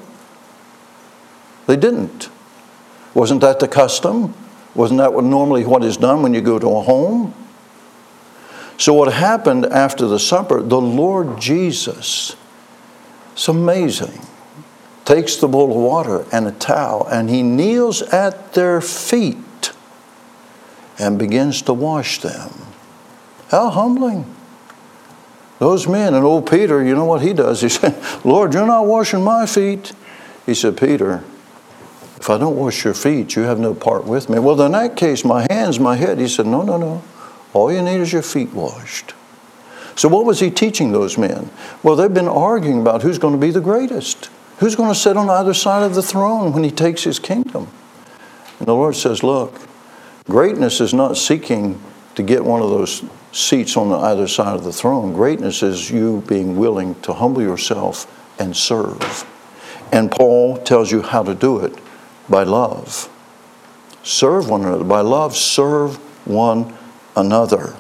They 1.68 1.78
didn't. 1.78 2.30
Wasn't 3.14 3.42
that 3.42 3.60
the 3.60 3.68
custom? 3.68 4.34
Wasn't 4.74 4.98
that 4.98 5.14
what 5.14 5.24
normally 5.24 5.64
what 5.64 5.84
is 5.84 5.96
done 5.96 6.24
when 6.24 6.34
you 6.34 6.42
go 6.42 6.58
to 6.58 6.68
a 6.68 6.82
home? 6.82 7.34
So 8.78 8.94
what 8.96 9.14
happened 9.14 9.68
after 9.68 10.08
the 10.08 10.18
supper, 10.18 10.62
the 10.62 10.82
Lord 10.82 11.40
Jesus, 11.40 12.36
it's 13.34 13.48
amazing, 13.48 14.20
takes 15.06 15.36
the 15.36 15.48
bowl 15.48 15.70
of 15.70 15.78
water 15.78 16.26
and 16.32 16.48
a 16.48 16.52
towel 16.52 17.08
and 17.08 17.30
he 17.30 17.44
kneels 17.44 18.02
at 18.02 18.54
their 18.54 18.82
feet 18.82 19.72
and 20.98 21.20
begins 21.20 21.62
to 21.64 21.74
wash 21.74 22.20
them. 22.22 22.52
How 23.50 23.70
humbling. 23.70 24.26
Those 25.64 25.88
men 25.88 26.14
and 26.14 26.26
old 26.26 26.52
Peter, 26.52 26.84
you 26.84 26.94
know 26.94 27.06
what 27.06 27.22
he 27.22 27.32
does? 27.32 27.62
He 27.62 27.70
said, 27.80 27.96
Lord, 28.26 28.54
you're 28.54 28.68
not 28.68 28.86
washing 28.86 29.24
my 29.24 29.46
feet. 29.46 29.94
He 30.46 30.54
said, 30.54 30.76
Peter, 30.76 31.24
if 32.18 32.30
I 32.30 32.38
don't 32.38 32.58
wash 32.58 32.84
your 32.84 32.94
feet, 32.94 33.38
you 33.38 33.44
have 33.44 33.60
no 33.60 33.74
part 33.74 34.04
with 34.04 34.30
me. 34.30 34.40
Well, 34.40 34.62
in 34.62 34.74
that 34.74 34.98
case, 34.98 35.24
my 35.24 35.48
hands, 35.50 35.80
my 35.80 35.96
head. 35.96 36.20
He 36.20 36.28
said, 36.28 36.48
No, 36.48 36.64
no, 36.64 36.76
no. 36.76 37.02
All 37.54 37.72
you 37.72 37.82
need 37.82 38.02
is 38.02 38.12
your 38.12 38.24
feet 38.24 38.52
washed. 38.52 39.14
So, 39.96 40.10
what 40.10 40.26
was 40.26 40.42
he 40.42 40.52
teaching 40.52 40.92
those 40.92 41.18
men? 41.18 41.50
Well, 41.82 41.96
they've 41.96 42.14
been 42.14 42.28
arguing 42.28 42.82
about 42.82 43.02
who's 43.02 43.18
going 43.18 43.34
to 43.34 43.40
be 43.40 43.52
the 43.52 43.62
greatest, 43.62 44.30
who's 44.58 44.76
going 44.76 44.90
to 44.90 45.00
sit 45.00 45.16
on 45.16 45.30
either 45.30 45.54
side 45.54 45.84
of 45.84 45.96
the 45.96 46.04
throne 46.04 46.52
when 46.52 46.66
he 46.66 46.72
takes 46.72 47.06
his 47.06 47.20
kingdom. 47.20 47.70
And 48.60 48.68
the 48.68 48.76
Lord 48.76 48.98
says, 48.98 49.24
Look, 49.24 49.62
greatness 50.26 50.82
is 50.82 50.94
not 50.94 51.16
seeking 51.16 51.82
to 52.16 52.22
get 52.22 52.44
one 52.44 52.62
of 52.62 52.70
those 52.70 53.02
seats 53.34 53.76
on 53.76 53.92
either 53.92 54.28
side 54.28 54.56
of 54.56 54.64
the 54.64 54.72
throne. 54.72 55.12
Greatness 55.12 55.64
is 55.64 55.90
you 55.90 56.24
being 56.28 56.56
willing 56.56 56.96
to 57.02 57.14
humble 57.14 57.42
yourself 57.42 58.08
and 58.40 58.56
serve. 58.56 59.26
And 59.92 60.12
Paul 60.12 60.58
tells 60.58 60.92
you 60.92 61.02
how 61.02 61.24
to 61.24 61.36
do 61.36 61.60
it 61.60 61.78
by 62.30 62.44
love. 62.44 63.10
Serve 64.04 64.50
one 64.50 64.64
another. 64.64 64.84
By 64.84 65.02
love, 65.02 65.36
serve 65.36 65.98
one 66.28 66.78
another. 67.16 67.76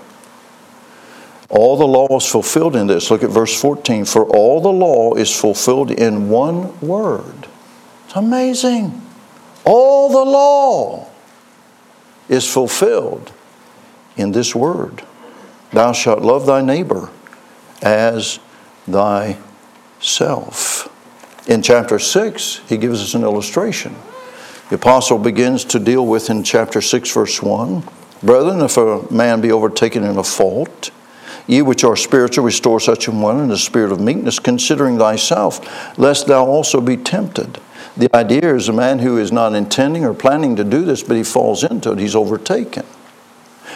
All 1.49 1.77
the 1.77 1.87
law 1.87 2.17
is 2.17 2.25
fulfilled 2.25 2.75
in 2.75 2.87
this. 2.87 3.11
Look 3.11 3.23
at 3.23 3.29
verse 3.29 3.59
14. 3.59 4.05
For 4.05 4.25
all 4.25 4.59
the 4.59 4.71
law 4.71 5.13
is 5.13 5.39
fulfilled 5.39 5.91
in 5.91 6.29
one 6.29 6.79
word. 6.79 7.47
It's 8.05 8.15
amazing. 8.15 9.01
All 9.65 10.09
the 10.09 10.29
law 10.29 11.09
is 12.27 12.51
fulfilled 12.51 13.31
in 14.17 14.31
this 14.31 14.55
word 14.55 15.03
Thou 15.73 15.91
shalt 15.91 16.21
love 16.21 16.45
thy 16.45 16.61
neighbor 16.61 17.09
as 17.81 18.39
thyself. 18.85 20.89
In 21.47 21.61
chapter 21.61 21.99
6, 21.99 22.61
he 22.67 22.77
gives 22.77 23.01
us 23.01 23.15
an 23.15 23.23
illustration. 23.23 23.95
The 24.69 24.75
apostle 24.75 25.17
begins 25.17 25.65
to 25.65 25.79
deal 25.79 26.05
with 26.05 26.29
in 26.29 26.43
chapter 26.43 26.81
6, 26.81 27.11
verse 27.11 27.41
1 27.41 27.83
Brethren, 28.21 28.61
if 28.61 28.77
a 28.77 29.05
man 29.11 29.41
be 29.41 29.51
overtaken 29.51 30.03
in 30.03 30.17
a 30.17 30.23
fault, 30.23 30.91
ye 31.45 31.61
which 31.61 31.83
are 31.83 31.97
spiritual, 31.97 32.45
restore 32.45 32.79
such 32.79 33.09
an 33.09 33.19
one 33.19 33.41
in 33.41 33.49
the 33.49 33.57
spirit 33.57 33.91
of 33.91 33.99
meekness, 33.99 34.39
considering 34.39 34.97
thyself, 34.97 35.99
lest 35.99 36.27
thou 36.27 36.45
also 36.45 36.79
be 36.79 36.95
tempted. 36.95 37.59
The 37.97 38.15
idea 38.15 38.55
is 38.55 38.69
a 38.69 38.73
man 38.73 38.99
who 38.99 39.17
is 39.17 39.31
not 39.31 39.53
intending 39.53 40.05
or 40.05 40.13
planning 40.13 40.55
to 40.55 40.63
do 40.63 40.85
this, 40.85 41.03
but 41.03 41.17
he 41.17 41.23
falls 41.23 41.63
into 41.63 41.91
it, 41.91 41.99
he's 41.99 42.15
overtaken. 42.15 42.85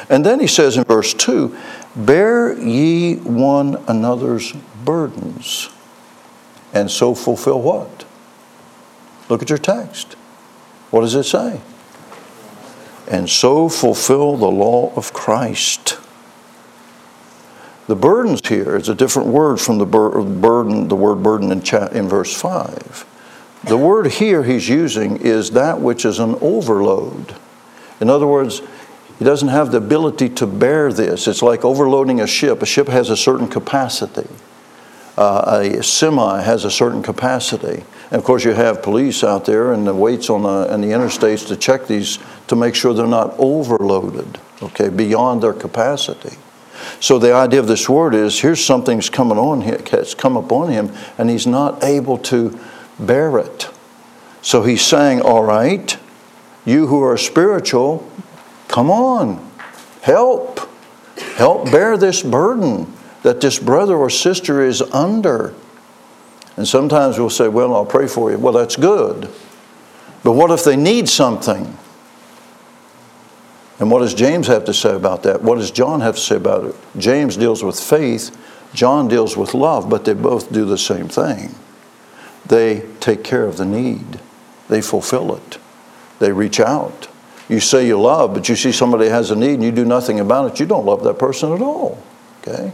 And 0.10 0.26
then 0.26 0.39
he 0.39 0.48
says 0.48 0.78
in 0.78 0.84
verse 0.84 1.13
2 1.13 1.56
Bear 1.96 2.58
ye 2.58 3.15
one 3.17 3.84
another's 3.88 4.54
burdens, 4.84 5.70
and 6.74 6.89
so 6.89 7.13
fulfill 7.13 7.62
what? 7.62 8.06
Look 9.30 9.41
at 9.41 9.50
your 9.50 9.58
text. 9.58 10.13
What 10.91 11.02
does 11.02 11.15
it 11.15 11.24
say? 11.24 11.62
And 13.10 13.30
so 13.30 13.70
fulfill 13.70 14.38
the 14.38 14.52
law 14.52 14.93
of 14.96 15.13
Christ. 15.13 15.98
The 17.88 17.96
burdens 17.96 18.46
here 18.48 18.76
is 18.76 18.89
a 18.89 18.96
different 18.96 19.30
word 19.30 19.62
from 19.62 19.78
the 19.78 19.86
burden, 19.86 20.89
the 20.89 20.96
word 20.96 21.24
burden 21.24 21.52
in, 21.52 21.62
in 21.96 22.10
verse 22.10 22.34
5. 22.34 23.06
The 23.63 23.78
word 23.78 24.08
here 24.08 24.43
he's 24.43 24.67
using 24.67 25.17
is 25.17 25.52
that 25.52 25.80
which 25.80 26.06
is 26.06 26.20
an 26.20 26.36
overload. 26.41 27.36
In 28.00 28.10
other 28.10 28.28
words, 28.28 28.62
he 29.19 29.25
doesn't 29.25 29.49
have 29.49 29.71
the 29.71 29.77
ability 29.77 30.30
to 30.30 30.47
bear 30.47 30.93
this. 30.93 31.27
It's 31.27 31.41
like 31.41 31.65
overloading 31.65 32.21
a 32.21 32.27
ship. 32.27 32.62
A 32.62 32.65
ship 32.65 32.88
has 32.88 33.10
a 33.10 33.17
certain 33.17 33.47
capacity. 33.47 34.27
Uh, 35.17 35.60
a 35.63 35.84
semi 35.84 36.41
has 36.41 36.63
a 36.63 36.69
certain 36.69 37.01
capacity. 37.01 37.84
And 38.12 38.19
of 38.19 38.23
course, 38.23 38.45
you 38.45 38.51
have 38.51 38.84
police 38.84 39.23
out 39.23 39.45
there 39.45 39.73
and 39.73 39.88
the 39.88 39.95
weights 39.95 40.30
on 40.30 40.43
the, 40.43 40.71
and 40.71 40.84
the 40.84 40.89
interstates 40.89 41.47
to 41.47 41.56
check 41.58 41.88
these 41.88 42.19
to 42.47 42.56
make 42.56 42.75
sure 42.75 42.93
they're 42.93 43.08
not 43.08 43.34
overloaded, 43.39 44.39
okay, 44.62 44.89
beyond 44.89 45.41
their 45.41 45.53
capacity. 45.53 46.38
So 46.99 47.17
the 47.17 47.34
idea 47.34 47.60
of 47.60 47.67
this 47.67 47.89
word 47.89 48.13
is 48.13 48.39
here's 48.39 48.63
something's 48.63 49.10
coming 49.10 49.39
on 49.39 49.62
him, 49.62 49.84
has 49.88 50.13
come 50.13 50.38
upon 50.38 50.69
him, 50.69 50.91
and 51.17 51.30
he's 51.30 51.47
not 51.47 51.84
able 51.84 52.19
to 52.19 52.58
bear 52.99 53.39
it. 53.39 53.69
So 54.43 54.63
he's 54.63 54.86
saying, 54.86 55.21
All 55.21 55.43
right, 55.43 55.97
you 56.65 56.88
who 56.88 57.01
are 57.01 57.17
spiritual, 57.17 58.10
come 58.67 58.89
on, 58.89 59.49
help. 60.01 60.62
Help 61.36 61.71
bear 61.71 61.97
this 61.97 62.23
burden 62.23 62.91
that 63.23 63.41
this 63.41 63.60
brother 63.60 63.95
or 63.95 64.10
sister 64.10 64.62
is 64.62 64.82
under. 64.82 65.53
And 66.56 66.67
sometimes 66.67 67.19
we'll 67.19 67.30
say, 67.30 67.47
Well, 67.47 67.75
I'll 67.75 67.86
pray 67.86 68.08
for 68.08 68.32
you. 68.32 68.38
Well, 68.38 68.53
that's 68.53 68.75
good. 68.75 69.30
But 70.23 70.34
what 70.34 70.51
if 70.51 70.63
they 70.63 70.75
need 70.75 71.08
something? 71.08 71.77
And 73.80 73.91
what 73.91 73.99
does 73.99 74.13
James 74.13 74.47
have 74.47 74.65
to 74.65 74.73
say 74.73 74.95
about 74.95 75.23
that? 75.23 75.43
What 75.43 75.60
does 75.60 75.69
John 75.69 76.01
have 76.01 76.15
to 76.15 76.21
say 76.21 76.36
about 76.36 76.65
it? 76.65 76.75
James 76.97 77.38
deals 77.38 77.63
with 77.63 77.80
faith, 77.80 78.36
John 78.73 79.08
deals 79.08 79.38
with 79.38 79.53
love, 79.53 79.89
but 79.89 80.06
they 80.06 80.13
both 80.13 80.51
do 80.51 80.65
the 80.65 80.77
same 80.77 81.08
thing. 81.08 81.53
They 82.45 82.88
take 82.99 83.23
care 83.23 83.45
of 83.45 83.58
the 83.58 83.65
need, 83.65 84.19
they 84.67 84.82
fulfill 84.82 85.36
it, 85.36 85.60
they 86.19 86.32
reach 86.32 86.60
out. 86.60 87.07
You 87.49 87.60
say 87.60 87.88
you 87.88 87.99
love, 87.99 88.33
but 88.33 88.49
you 88.49 88.55
see 88.55 88.71
somebody 88.71 89.07
has 89.07 89.31
a 89.31 89.36
need 89.36 89.53
and 89.55 89.63
you 89.63 89.71
do 89.71 89.86
nothing 89.86 90.19
about 90.19 90.51
it, 90.51 90.60
you 90.60 90.65
don't 90.65 90.86
love 90.86 91.03
that 91.03 91.17
person 91.17 91.53
at 91.53 91.62
all. 91.62 92.01
Okay? 92.41 92.73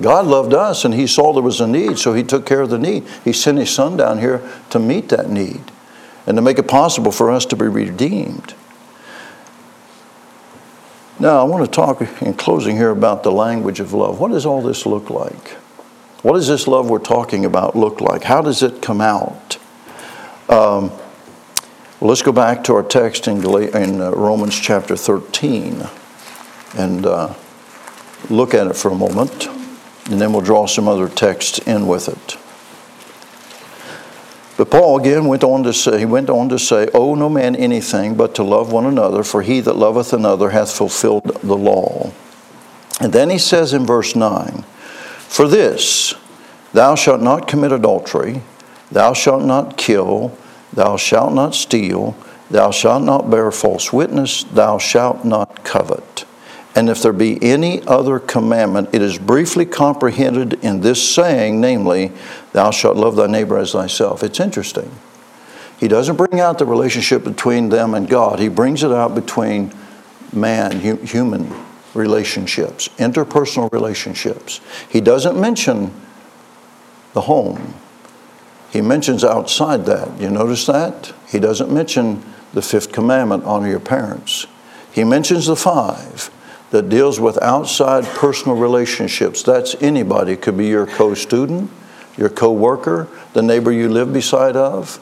God 0.00 0.26
loved 0.26 0.54
us 0.54 0.84
and 0.84 0.94
He 0.94 1.06
saw 1.06 1.32
there 1.32 1.42
was 1.42 1.60
a 1.60 1.66
need, 1.66 1.98
so 1.98 2.12
He 2.12 2.22
took 2.22 2.46
care 2.46 2.60
of 2.60 2.70
the 2.70 2.78
need. 2.78 3.06
He 3.24 3.32
sent 3.32 3.58
His 3.58 3.70
Son 3.70 3.96
down 3.96 4.18
here 4.18 4.42
to 4.70 4.78
meet 4.78 5.08
that 5.10 5.28
need 5.28 5.60
and 6.26 6.36
to 6.36 6.42
make 6.42 6.58
it 6.58 6.68
possible 6.68 7.12
for 7.12 7.30
us 7.30 7.46
to 7.46 7.56
be 7.56 7.66
redeemed. 7.66 8.54
Now, 11.20 11.40
I 11.40 11.44
want 11.44 11.64
to 11.64 11.70
talk 11.70 12.00
in 12.22 12.34
closing 12.34 12.76
here 12.76 12.90
about 12.90 13.24
the 13.24 13.32
language 13.32 13.80
of 13.80 13.92
love. 13.92 14.20
What 14.20 14.30
does 14.30 14.46
all 14.46 14.62
this 14.62 14.86
look 14.86 15.10
like? 15.10 15.50
What 16.22 16.34
does 16.34 16.46
this 16.46 16.68
love 16.68 16.90
we're 16.90 17.00
talking 17.00 17.44
about 17.44 17.74
look 17.74 18.00
like? 18.00 18.24
How 18.24 18.40
does 18.40 18.62
it 18.62 18.82
come 18.82 19.00
out? 19.00 19.58
Um, 20.48 20.92
well, 22.00 22.10
let's 22.10 22.22
go 22.22 22.30
back 22.30 22.62
to 22.64 22.74
our 22.74 22.84
text 22.84 23.26
in, 23.26 23.44
uh, 23.44 24.12
Romans 24.12 24.58
chapter 24.58 24.96
13 24.96 25.82
and 26.76 27.04
uh, 27.04 27.34
look 28.30 28.54
at 28.54 28.68
it 28.68 28.76
for 28.76 28.92
a 28.92 28.94
moment, 28.94 29.48
and 30.08 30.20
then 30.20 30.32
we'll 30.32 30.42
draw 30.42 30.66
some 30.66 30.86
other 30.86 31.08
texts 31.08 31.58
in 31.60 31.88
with 31.88 32.08
it. 32.08 32.36
But 34.56 34.70
Paul 34.70 35.00
again 35.00 35.26
went 35.26 35.42
on 35.42 35.64
to 35.64 35.72
say, 35.72 35.98
he 35.98 36.04
went 36.04 36.30
on 36.30 36.48
to 36.50 36.58
say, 36.58 36.88
Owe 36.94 37.16
no 37.16 37.28
man 37.28 37.56
anything 37.56 38.16
but 38.16 38.34
to 38.36 38.44
love 38.44 38.72
one 38.72 38.86
another, 38.86 39.24
for 39.24 39.42
he 39.42 39.60
that 39.60 39.74
loveth 39.74 40.12
another 40.12 40.50
hath 40.50 40.72
fulfilled 40.72 41.24
the 41.42 41.56
law. 41.56 42.12
And 43.00 43.12
then 43.12 43.30
he 43.30 43.38
says 43.38 43.72
in 43.72 43.86
verse 43.86 44.14
9, 44.14 44.64
For 45.28 45.48
this, 45.48 46.14
thou 46.72 46.94
shalt 46.94 47.22
not 47.22 47.48
commit 47.48 47.72
adultery, 47.72 48.42
thou 48.90 49.12
shalt 49.14 49.44
not 49.44 49.76
kill, 49.76 50.36
thou 50.72 50.96
shalt 50.96 51.32
not 51.32 51.54
steal, 51.54 52.16
thou 52.50 52.70
shalt 52.70 53.02
not 53.02 53.30
bear 53.30 53.50
false 53.50 53.92
witness, 53.92 54.44
thou 54.44 54.78
shalt 54.78 55.24
not 55.24 55.64
covet. 55.64 56.24
And 56.74 56.88
if 56.88 57.02
there 57.02 57.12
be 57.12 57.42
any 57.42 57.82
other 57.86 58.20
commandment, 58.20 58.90
it 58.92 59.02
is 59.02 59.18
briefly 59.18 59.66
comprehended 59.66 60.62
in 60.62 60.80
this 60.80 61.02
saying, 61.12 61.60
namely, 61.60 62.12
Thou 62.52 62.70
shalt 62.70 62.96
love 62.96 63.16
thy 63.16 63.26
neighbor 63.26 63.58
as 63.58 63.72
thyself. 63.72 64.22
It's 64.22 64.40
interesting. 64.40 64.90
He 65.78 65.88
doesn't 65.88 66.16
bring 66.16 66.40
out 66.40 66.58
the 66.58 66.66
relationship 66.66 67.24
between 67.24 67.68
them 67.68 67.94
and 67.94 68.08
God, 68.08 68.38
he 68.38 68.48
brings 68.48 68.82
it 68.82 68.92
out 68.92 69.14
between 69.14 69.72
man, 70.32 70.80
human 70.80 71.52
relationships, 71.94 72.88
interpersonal 72.98 73.72
relationships. 73.72 74.60
He 74.88 75.00
doesn't 75.00 75.40
mention 75.40 75.92
the 77.12 77.22
home. 77.22 77.74
He 78.70 78.80
mentions 78.80 79.24
outside 79.24 79.86
that. 79.86 80.20
You 80.20 80.30
notice 80.30 80.66
that? 80.66 81.12
He 81.28 81.38
doesn't 81.38 81.72
mention 81.72 82.22
the 82.52 82.62
fifth 82.62 82.92
commandment 82.92 83.44
honor 83.44 83.68
your 83.68 83.80
parents. 83.80 84.46
He 84.92 85.04
mentions 85.04 85.46
the 85.46 85.56
five 85.56 86.30
that 86.70 86.88
deals 86.88 87.18
with 87.18 87.40
outside 87.42 88.04
personal 88.04 88.56
relationships. 88.56 89.42
That's 89.42 89.74
anybody. 89.80 90.32
It 90.32 90.42
could 90.42 90.58
be 90.58 90.66
your 90.66 90.86
co 90.86 91.14
student, 91.14 91.70
your 92.16 92.28
co-worker, 92.28 93.08
the 93.32 93.42
neighbor 93.42 93.72
you 93.72 93.88
live 93.88 94.12
beside 94.12 94.56
of, 94.56 94.98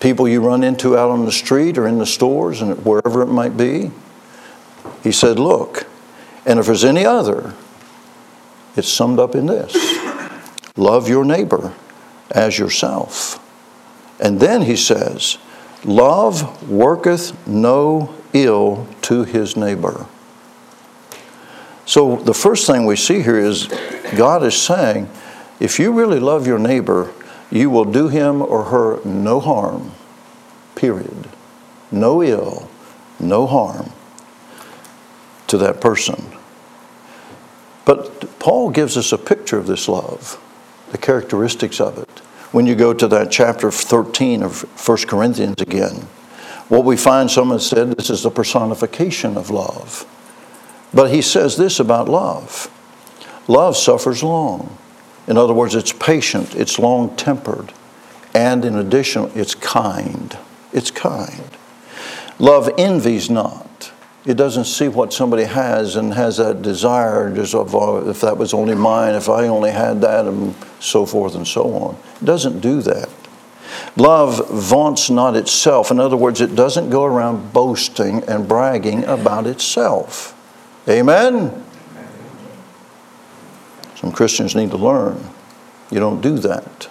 people 0.00 0.28
you 0.28 0.40
run 0.40 0.62
into 0.62 0.98
out 0.98 1.10
on 1.10 1.24
the 1.24 1.32
street 1.32 1.78
or 1.78 1.86
in 1.86 1.98
the 1.98 2.06
stores 2.06 2.60
and 2.60 2.84
wherever 2.84 3.22
it 3.22 3.26
might 3.26 3.56
be. 3.56 3.90
He 5.02 5.12
said, 5.12 5.38
Look, 5.38 5.86
and 6.44 6.58
if 6.58 6.66
there's 6.66 6.84
any 6.84 7.06
other, 7.06 7.54
it's 8.76 8.88
summed 8.88 9.18
up 9.18 9.34
in 9.34 9.46
this 9.46 9.74
love 10.76 11.08
your 11.08 11.24
neighbor 11.24 11.74
as 12.30 12.58
yourself. 12.58 13.38
And 14.20 14.40
then 14.40 14.62
he 14.62 14.76
says, 14.76 15.38
Love 15.84 16.68
worketh 16.68 17.46
no 17.46 18.14
ill 18.32 18.86
to 19.02 19.24
his 19.24 19.56
neighbor. 19.56 20.06
So 21.86 22.16
the 22.16 22.34
first 22.34 22.66
thing 22.66 22.86
we 22.86 22.96
see 22.96 23.22
here 23.22 23.38
is 23.38 23.66
God 24.14 24.44
is 24.44 24.60
saying, 24.60 25.10
if 25.60 25.78
you 25.78 25.92
really 25.92 26.18
love 26.18 26.46
your 26.46 26.58
neighbor, 26.58 27.12
you 27.50 27.68
will 27.68 27.84
do 27.84 28.08
him 28.08 28.40
or 28.40 28.64
her 28.64 29.04
no 29.04 29.40
harm, 29.40 29.92
period. 30.74 31.28
No 31.90 32.22
ill, 32.22 32.68
no 33.18 33.46
harm 33.46 33.90
to 35.48 35.58
that 35.58 35.80
person. 35.80 36.24
But 37.84 38.38
Paul 38.38 38.70
gives 38.70 38.96
us 38.96 39.12
a 39.12 39.18
picture 39.18 39.58
of 39.58 39.66
this 39.66 39.88
love, 39.88 40.40
the 40.90 40.98
characteristics 40.98 41.80
of 41.80 41.98
it. 41.98 42.18
When 42.52 42.66
you 42.66 42.74
go 42.74 42.92
to 42.92 43.08
that 43.08 43.30
chapter 43.30 43.70
13 43.70 44.42
of 44.42 44.62
1 44.86 44.98
Corinthians 45.06 45.60
again, 45.60 46.08
what 46.68 46.84
we 46.84 46.96
find, 46.96 47.30
someone 47.30 47.60
said, 47.60 47.92
this 47.92 48.10
is 48.10 48.22
the 48.22 48.30
personification 48.30 49.36
of 49.36 49.50
love. 49.50 50.06
But 50.92 51.10
he 51.10 51.22
says 51.22 51.56
this 51.56 51.80
about 51.80 52.08
love 52.08 52.70
love 53.48 53.76
suffers 53.76 54.22
long. 54.22 54.76
In 55.26 55.36
other 55.36 55.52
words, 55.52 55.74
it's 55.74 55.92
patient, 55.92 56.54
it's 56.54 56.78
long 56.78 57.16
tempered, 57.16 57.72
and 58.34 58.64
in 58.64 58.76
addition, 58.76 59.30
it's 59.34 59.54
kind. 59.54 60.36
It's 60.72 60.90
kind. 60.90 61.50
Love 62.38 62.70
envies 62.78 63.28
not. 63.28 63.68
It 64.26 64.34
doesn't 64.34 64.66
see 64.66 64.88
what 64.88 65.14
somebody 65.14 65.44
has 65.44 65.96
and 65.96 66.12
has 66.12 66.36
that 66.36 66.60
desire, 66.60 67.34
just 67.34 67.54
of, 67.54 67.74
oh, 67.74 68.08
if 68.08 68.20
that 68.20 68.36
was 68.36 68.52
only 68.52 68.74
mine, 68.74 69.14
if 69.14 69.30
I 69.30 69.48
only 69.48 69.70
had 69.70 70.02
that, 70.02 70.26
and 70.26 70.54
so 70.78 71.06
forth 71.06 71.34
and 71.34 71.48
so 71.48 71.72
on. 71.74 71.96
It 72.20 72.24
doesn't 72.26 72.60
do 72.60 72.82
that. 72.82 73.08
Love 73.96 74.48
vaunts 74.50 75.08
not 75.08 75.36
itself. 75.36 75.90
In 75.90 75.98
other 75.98 76.16
words, 76.16 76.40
it 76.40 76.54
doesn't 76.54 76.90
go 76.90 77.04
around 77.04 77.52
boasting 77.52 78.22
and 78.24 78.46
bragging 78.46 79.04
about 79.04 79.46
itself. 79.46 80.36
Amen? 80.88 81.64
Some 83.96 84.12
Christians 84.12 84.54
need 84.54 84.70
to 84.70 84.76
learn. 84.76 85.30
You 85.90 85.98
don't 85.98 86.20
do 86.20 86.38
that. 86.38 86.88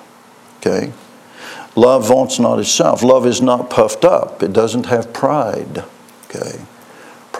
Okay? 0.58 0.92
Love 1.76 2.08
vaunts 2.08 2.40
not 2.40 2.60
itself. 2.60 3.04
Love 3.04 3.26
is 3.26 3.42
not 3.42 3.70
puffed 3.70 4.04
up. 4.04 4.42
It 4.42 4.52
doesn't 4.52 4.88
have 4.88 5.14
pride. 5.14 5.84
Okay? 6.26 6.60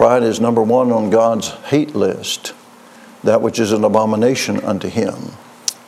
Pride 0.00 0.22
is 0.22 0.40
number 0.40 0.62
one 0.62 0.90
on 0.92 1.10
God's 1.10 1.50
hate 1.66 1.94
list, 1.94 2.54
that 3.22 3.42
which 3.42 3.58
is 3.60 3.70
an 3.70 3.84
abomination 3.84 4.58
unto 4.64 4.88
him. 4.88 5.32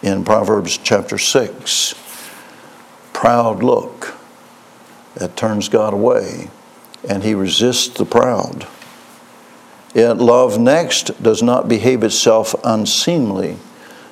In 0.03 0.23
Proverbs 0.23 0.77
chapter 0.77 1.17
6, 1.17 1.95
proud 3.15 3.63
look 3.63 4.13
that 5.15 5.35
turns 5.35 5.71
God 5.71 5.95
away, 5.95 6.51
and 7.09 7.25
he 7.25 7.33
resists 7.33 7.97
the 7.97 8.05
proud. 8.05 8.67
Yet 9.95 10.19
love 10.19 10.59
next 10.59 11.23
does 11.23 11.43
not 11.43 11.67
behave 11.67 12.05
itself 12.05 12.55
unseemly 12.63 13.57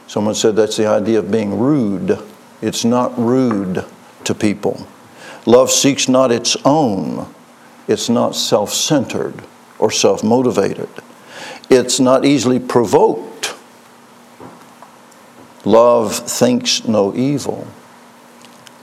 Someone 0.07 0.35
said 0.35 0.57
that's 0.57 0.79
the 0.79 0.87
idea 0.87 1.19
of 1.19 1.31
being 1.31 1.59
rude. 1.59 2.19
It's 2.63 2.87
not 2.87 3.19
rude 3.19 3.85
to 4.25 4.35
people. 4.35 4.87
Love 5.45 5.71
seeks 5.71 6.09
not 6.09 6.33
its 6.33 6.57
own, 6.65 7.29
it's 7.87 8.09
not 8.09 8.35
self 8.35 8.73
centered 8.73 9.45
or 9.81 9.91
self 9.91 10.23
motivated. 10.23 10.89
It's 11.69 11.99
not 11.99 12.25
easily 12.25 12.59
provoked. 12.59 13.55
Love 15.65 16.17
thinks 16.17 16.87
no 16.87 17.15
evil. 17.15 17.67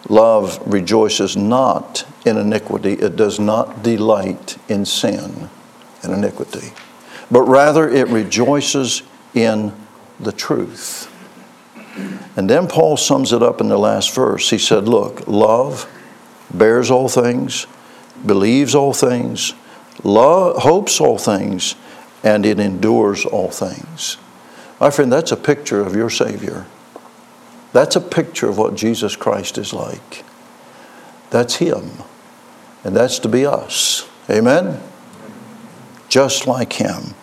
Love 0.09 0.61
rejoices 0.65 1.35
not 1.35 2.05
in 2.25 2.37
iniquity. 2.37 2.93
It 2.93 3.15
does 3.15 3.39
not 3.39 3.83
delight 3.83 4.57
in 4.69 4.85
sin 4.85 5.49
and 6.03 6.13
iniquity, 6.13 6.71
but 7.29 7.41
rather 7.41 7.89
it 7.89 8.07
rejoices 8.07 9.03
in 9.33 9.73
the 10.19 10.31
truth. 10.31 11.13
And 12.37 12.49
then 12.49 12.67
Paul 12.67 12.95
sums 12.95 13.33
it 13.33 13.41
up 13.41 13.59
in 13.59 13.69
the 13.69 13.77
last 13.77 14.13
verse. 14.13 14.49
He 14.49 14.59
said, 14.59 14.87
Look, 14.87 15.27
love 15.27 15.91
bears 16.53 16.91
all 16.91 17.09
things, 17.09 17.67
believes 18.25 18.75
all 18.75 18.93
things, 18.93 19.53
love, 20.03 20.57
hopes 20.57 20.99
all 20.99 21.17
things, 21.17 21.75
and 22.23 22.45
it 22.45 22.59
endures 22.59 23.25
all 23.25 23.49
things. 23.49 24.17
My 24.79 24.89
friend, 24.89 25.11
that's 25.11 25.31
a 25.31 25.37
picture 25.37 25.81
of 25.81 25.95
your 25.95 26.09
Savior. 26.09 26.65
That's 27.73 27.95
a 27.95 28.01
picture 28.01 28.47
of 28.47 28.57
what 28.57 28.75
Jesus 28.75 29.15
Christ 29.15 29.57
is 29.57 29.73
like. 29.73 30.23
That's 31.29 31.55
Him. 31.55 31.91
And 32.83 32.95
that's 32.95 33.19
to 33.19 33.29
be 33.29 33.45
us. 33.45 34.07
Amen? 34.29 34.81
Just 36.09 36.47
like 36.47 36.73
Him. 36.73 37.15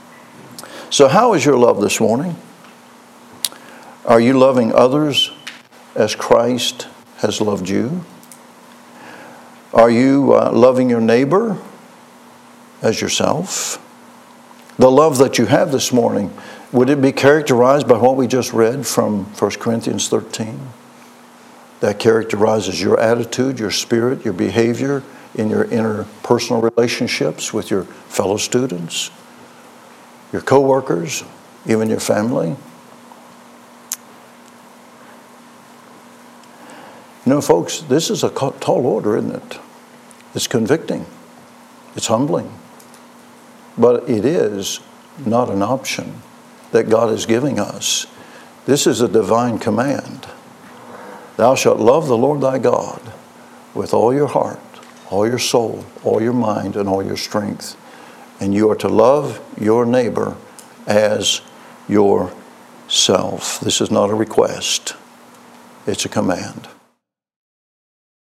So, 0.90 1.08
how 1.08 1.34
is 1.34 1.44
your 1.44 1.56
love 1.56 1.80
this 1.80 2.00
morning? 2.00 2.36
Are 4.04 4.20
you 4.20 4.38
loving 4.38 4.72
others 4.72 5.32
as 5.94 6.14
Christ 6.14 6.88
has 7.18 7.40
loved 7.40 7.68
you? 7.68 8.04
Are 9.72 9.90
you 9.90 10.34
uh, 10.34 10.52
loving 10.52 10.90
your 10.90 11.00
neighbor 11.00 11.58
as 12.84 13.00
yourself? 13.00 13.80
The 14.78 14.90
love 14.90 15.18
that 15.18 15.38
you 15.38 15.46
have 15.46 15.72
this 15.72 15.92
morning, 15.92 16.36
would 16.70 16.90
it 16.90 17.00
be 17.00 17.12
characterized 17.12 17.88
by 17.88 17.96
what 17.96 18.16
we 18.16 18.26
just 18.26 18.52
read 18.52 18.86
from 18.86 19.24
1 19.24 19.50
Corinthians 19.52 20.08
13? 20.08 20.60
That 21.80 21.98
characterizes 21.98 22.80
your 22.82 23.00
attitude, 23.00 23.58
your 23.58 23.70
spirit, 23.70 24.24
your 24.24 24.34
behavior 24.34 25.02
in 25.34 25.48
your 25.48 25.64
interpersonal 25.66 26.62
relationships 26.62 27.52
with 27.52 27.70
your 27.70 27.84
fellow 27.84 28.36
students, 28.36 29.10
your 30.32 30.42
coworkers, 30.42 31.24
even 31.66 31.88
your 31.88 32.00
family. 32.00 32.56
You 37.24 37.32
know, 37.32 37.40
folks, 37.40 37.80
this 37.80 38.10
is 38.10 38.22
a 38.22 38.30
tall 38.30 38.86
order, 38.86 39.16
isn't 39.16 39.34
it? 39.34 39.58
It's 40.34 40.46
convicting, 40.46 41.06
it's 41.94 42.08
humbling, 42.08 42.52
but 43.76 44.08
it 44.08 44.24
is 44.24 44.80
not 45.24 45.50
an 45.50 45.62
option 45.62 46.22
that 46.72 46.88
God 46.88 47.12
is 47.12 47.26
giving 47.26 47.58
us. 47.58 48.06
This 48.66 48.86
is 48.86 49.00
a 49.00 49.08
divine 49.08 49.58
command. 49.58 50.26
Thou 51.36 51.54
shalt 51.54 51.78
love 51.78 52.06
the 52.06 52.16
Lord 52.16 52.40
thy 52.40 52.58
God 52.58 53.00
with 53.74 53.92
all 53.92 54.14
your 54.14 54.28
heart, 54.28 54.60
all 55.10 55.26
your 55.26 55.38
soul, 55.38 55.84
all 56.02 56.22
your 56.22 56.32
mind, 56.32 56.76
and 56.76 56.88
all 56.88 57.02
your 57.02 57.16
strength. 57.16 57.76
And 58.40 58.54
you 58.54 58.70
are 58.70 58.76
to 58.76 58.88
love 58.88 59.40
your 59.60 59.84
neighbor 59.84 60.36
as 60.86 61.40
yourself. 61.88 63.60
This 63.60 63.80
is 63.80 63.90
not 63.90 64.10
a 64.10 64.14
request, 64.14 64.94
it's 65.86 66.04
a 66.04 66.08
command. 66.08 66.68